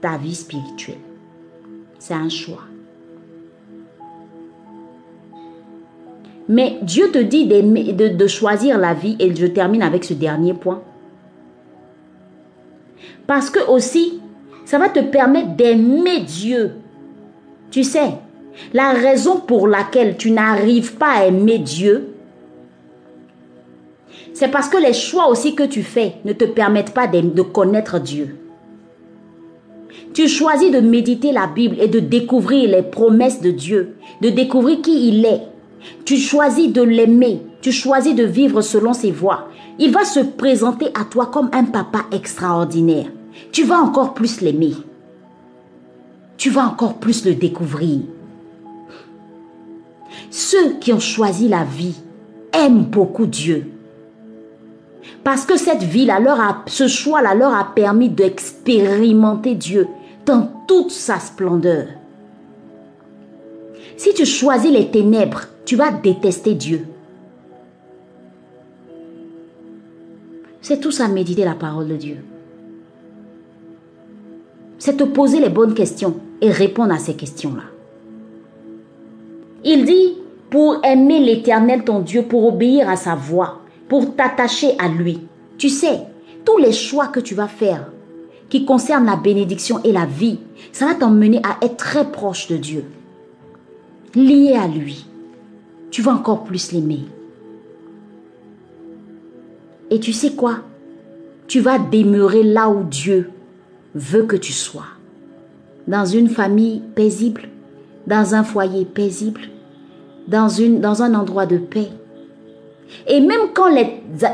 ta 0.00 0.16
vie 0.16 0.34
spirituelle. 0.34 1.13
C'est 2.06 2.12
un 2.12 2.28
choix. 2.28 2.64
Mais 6.50 6.76
Dieu 6.82 7.10
te 7.10 7.16
dit 7.16 7.46
de, 7.46 8.26
choisir 8.26 8.76
la 8.76 8.92
vie 8.92 9.16
et 9.18 9.34
je 9.34 9.46
termine 9.46 9.82
avec 9.82 10.04
ce 10.04 10.12
dernier 10.12 10.52
point. 10.52 10.82
Parce 13.26 13.48
que 13.48 13.70
aussi, 13.70 14.20
ça 14.66 14.78
va 14.78 14.90
te 14.90 15.00
permettre 15.00 15.56
d'aimer 15.56 16.20
Dieu. 16.20 16.72
Tu 17.70 17.82
sais, 17.82 18.18
la 18.74 18.90
raison 18.90 19.40
pour 19.40 19.66
laquelle 19.66 20.18
tu 20.18 20.30
n'arrives 20.30 20.96
pas 20.96 21.12
à 21.12 21.24
aimer 21.24 21.58
Dieu, 21.58 22.12
c'est 24.34 24.48
parce 24.48 24.68
que 24.68 24.76
les 24.76 24.92
choix 24.92 25.30
aussi 25.30 25.54
que 25.54 25.62
tu 25.62 25.82
fais 25.82 26.16
ne 26.26 26.34
te 26.34 26.44
permettent 26.44 26.92
pas 26.92 27.06
de, 27.06 27.40
connaître 27.40 27.98
Dieu. 27.98 28.43
Tu 30.14 30.28
choisis 30.28 30.70
de 30.70 30.78
méditer 30.78 31.32
la 31.32 31.48
Bible 31.48 31.76
et 31.80 31.88
de 31.88 31.98
découvrir 31.98 32.70
les 32.70 32.84
promesses 32.84 33.40
de 33.40 33.50
Dieu, 33.50 33.96
de 34.22 34.30
découvrir 34.30 34.80
qui 34.80 35.08
il 35.08 35.24
est. 35.26 35.42
Tu 36.04 36.18
choisis 36.18 36.72
de 36.72 36.82
l'aimer, 36.82 37.42
tu 37.60 37.72
choisis 37.72 38.14
de 38.14 38.22
vivre 38.22 38.62
selon 38.62 38.92
ses 38.92 39.10
voies. 39.10 39.48
Il 39.80 39.90
va 39.90 40.04
se 40.04 40.20
présenter 40.20 40.86
à 40.94 41.04
toi 41.04 41.26
comme 41.26 41.50
un 41.52 41.64
papa 41.64 42.06
extraordinaire. 42.12 43.06
Tu 43.50 43.64
vas 43.64 43.78
encore 43.78 44.14
plus 44.14 44.40
l'aimer. 44.40 44.74
Tu 46.36 46.48
vas 46.48 46.64
encore 46.64 46.94
plus 46.94 47.24
le 47.24 47.34
découvrir. 47.34 47.98
Ceux 50.30 50.74
qui 50.80 50.92
ont 50.92 51.00
choisi 51.00 51.48
la 51.48 51.64
vie 51.64 51.96
aiment 52.52 52.84
beaucoup 52.84 53.26
Dieu. 53.26 53.66
Parce 55.24 55.44
que 55.44 55.56
cette 55.56 55.82
vie-là, 55.82 56.20
ce 56.66 56.86
choix-là 56.86 57.34
leur 57.34 57.52
a 57.52 57.64
permis 57.74 58.08
d'expérimenter 58.08 59.56
Dieu 59.56 59.88
dans 60.26 60.48
toute 60.66 60.90
sa 60.90 61.18
splendeur. 61.18 61.86
Si 63.96 64.12
tu 64.14 64.24
choisis 64.24 64.72
les 64.72 64.90
ténèbres, 64.90 65.42
tu 65.64 65.76
vas 65.76 65.92
détester 65.92 66.54
Dieu. 66.54 66.86
C'est 70.60 70.80
tout 70.80 70.90
ça, 70.90 71.08
méditer 71.08 71.44
la 71.44 71.54
parole 71.54 71.88
de 71.88 71.96
Dieu. 71.96 72.16
C'est 74.78 74.96
te 74.96 75.04
poser 75.04 75.40
les 75.40 75.50
bonnes 75.50 75.74
questions 75.74 76.16
et 76.40 76.50
répondre 76.50 76.92
à 76.92 76.98
ces 76.98 77.14
questions-là. 77.14 77.64
Il 79.64 79.84
dit, 79.84 80.18
pour 80.50 80.80
aimer 80.84 81.20
l'Éternel 81.20 81.84
ton 81.84 82.00
Dieu, 82.00 82.22
pour 82.22 82.46
obéir 82.46 82.88
à 82.88 82.96
sa 82.96 83.14
voix, 83.14 83.60
pour 83.88 84.14
t'attacher 84.14 84.74
à 84.78 84.88
lui. 84.88 85.20
Tu 85.58 85.68
sais, 85.68 86.00
tous 86.44 86.58
les 86.58 86.72
choix 86.72 87.08
que 87.08 87.20
tu 87.20 87.34
vas 87.34 87.48
faire 87.48 87.90
qui 88.48 88.64
concernent 88.64 89.06
la 89.06 89.16
bénédiction 89.16 89.80
et 89.84 89.92
la 89.92 90.06
vie, 90.06 90.38
ça 90.72 90.86
va 90.86 90.94
t'emmener 90.94 91.40
à 91.42 91.64
être 91.64 91.76
très 91.76 92.10
proche 92.10 92.48
de 92.48 92.56
Dieu, 92.56 92.84
lié 94.14 94.54
à 94.54 94.68
lui. 94.68 95.06
Tu 95.90 96.02
vas 96.02 96.12
encore 96.12 96.44
plus 96.44 96.72
l'aimer. 96.72 97.04
Et 99.90 100.00
tu 100.00 100.12
sais 100.12 100.32
quoi? 100.32 100.58
Tu 101.46 101.60
vas 101.60 101.78
demeurer 101.78 102.42
là 102.42 102.68
où 102.68 102.84
Dieu 102.84 103.30
veut 103.94 104.24
que 104.24 104.36
tu 104.36 104.52
sois. 104.52 104.86
dans 105.86 106.04
une 106.04 106.28
famille 106.28 106.80
paisible, 106.94 107.48
dans 108.06 108.34
un 108.34 108.42
foyer 108.42 108.84
paisible, 108.84 109.42
dans 110.28 111.02
un 111.02 111.14
endroit 111.14 111.46
de 111.46 111.58
paix. 111.58 111.88
Et 113.06 113.20
même 113.20 113.52
quand 113.54 113.68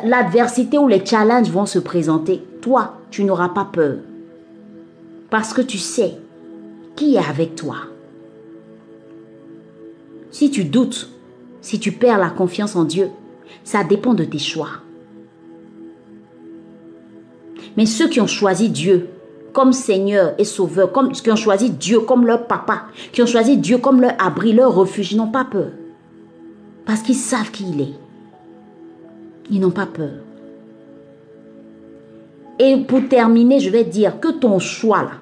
l'adversité 0.04 0.78
ou 0.78 0.88
les 0.88 1.04
challenges 1.04 1.50
vont 1.50 1.66
se 1.66 1.78
présenter, 1.78 2.42
toi, 2.60 2.99
tu 3.10 3.24
n'auras 3.24 3.48
pas 3.48 3.64
peur. 3.64 3.98
Parce 5.30 5.52
que 5.52 5.60
tu 5.60 5.78
sais 5.78 6.16
qui 6.96 7.14
est 7.14 7.18
avec 7.18 7.54
toi. 7.54 7.76
Si 10.30 10.50
tu 10.50 10.64
doutes, 10.64 11.10
si 11.60 11.80
tu 11.80 11.92
perds 11.92 12.18
la 12.18 12.30
confiance 12.30 12.76
en 12.76 12.84
Dieu, 12.84 13.10
ça 13.64 13.84
dépend 13.84 14.14
de 14.14 14.24
tes 14.24 14.38
choix. 14.38 14.70
Mais 17.76 17.86
ceux 17.86 18.08
qui 18.08 18.20
ont 18.20 18.26
choisi 18.26 18.68
Dieu 18.68 19.08
comme 19.52 19.72
Seigneur 19.72 20.34
et 20.38 20.44
Sauveur, 20.44 20.92
comme, 20.92 21.12
qui 21.12 21.30
ont 21.30 21.36
choisi 21.36 21.70
Dieu 21.70 22.00
comme 22.00 22.26
leur 22.26 22.46
papa, 22.46 22.84
qui 23.12 23.22
ont 23.22 23.26
choisi 23.26 23.56
Dieu 23.56 23.78
comme 23.78 24.00
leur 24.00 24.14
abri, 24.18 24.52
leur 24.52 24.74
refuge, 24.74 25.12
ils 25.12 25.16
n'ont 25.16 25.30
pas 25.30 25.44
peur. 25.44 25.70
Parce 26.86 27.02
qu'ils 27.02 27.16
savent 27.16 27.50
qui 27.50 27.64
il 27.68 27.80
est. 27.80 27.94
Ils 29.50 29.60
n'ont 29.60 29.70
pas 29.70 29.86
peur. 29.86 30.10
Et 32.62 32.76
pour 32.76 33.08
terminer, 33.08 33.58
je 33.58 33.70
vais 33.70 33.84
dire 33.84 34.20
que 34.20 34.28
ton 34.28 34.58
choix 34.58 35.02
là, 35.02 35.12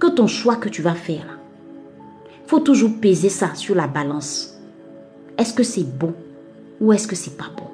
que 0.00 0.08
ton 0.08 0.26
choix 0.26 0.56
que 0.56 0.68
tu 0.68 0.82
vas 0.82 0.96
faire 0.96 1.24
là, 1.24 1.34
faut 2.48 2.58
toujours 2.58 2.90
peser 3.00 3.28
ça 3.28 3.54
sur 3.54 3.76
la 3.76 3.86
balance. 3.86 4.58
Est-ce 5.38 5.54
que 5.54 5.62
c'est 5.62 5.84
bon 5.84 6.12
ou 6.80 6.92
est-ce 6.92 7.06
que 7.06 7.14
c'est 7.14 7.36
pas 7.36 7.52
bon? 7.56 7.68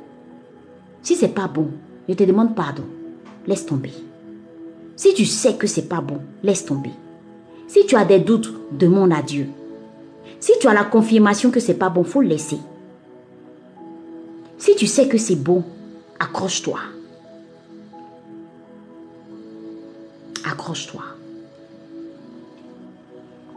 Si 1.00 1.16
c'est 1.16 1.28
pas 1.28 1.48
bon, 1.48 1.68
je 2.06 2.12
te 2.12 2.24
demande 2.24 2.54
pardon. 2.54 2.82
Laisse 3.46 3.64
tomber. 3.64 3.94
Si 4.94 5.14
tu 5.14 5.24
sais 5.24 5.54
que 5.54 5.66
c'est 5.66 5.88
pas 5.88 6.02
bon, 6.02 6.18
laisse 6.42 6.66
tomber. 6.66 6.92
Si 7.68 7.86
tu 7.86 7.96
as 7.96 8.04
des 8.04 8.18
doutes, 8.18 8.52
demande 8.72 9.14
à 9.14 9.22
Dieu. 9.22 9.46
Si 10.38 10.52
tu 10.60 10.68
as 10.68 10.74
la 10.74 10.84
confirmation 10.84 11.50
que 11.50 11.60
c'est 11.60 11.78
pas 11.78 11.88
bon, 11.88 12.04
faut 12.04 12.20
le 12.20 12.28
laisser. 12.28 12.58
Si 14.58 14.76
tu 14.76 14.86
sais 14.86 15.08
que 15.08 15.16
c'est 15.16 15.34
bon, 15.34 15.64
accroche-toi. 16.20 16.80
Accroche-toi. 20.56 21.02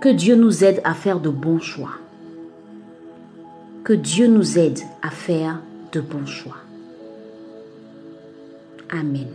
Que 0.01 0.09
Dieu 0.09 0.35
nous 0.35 0.65
aide 0.65 0.81
à 0.83 0.93
faire 0.93 1.21
de 1.21 1.29
bons 1.29 1.61
choix. 1.61 1.93
Que 3.85 3.93
Dieu 3.93 4.27
nous 4.27 4.59
aide 4.59 4.79
à 5.01 5.09
faire 5.09 5.61
de 5.93 6.01
bons 6.01 6.25
choix. 6.25 6.57
Amen. 8.89 9.29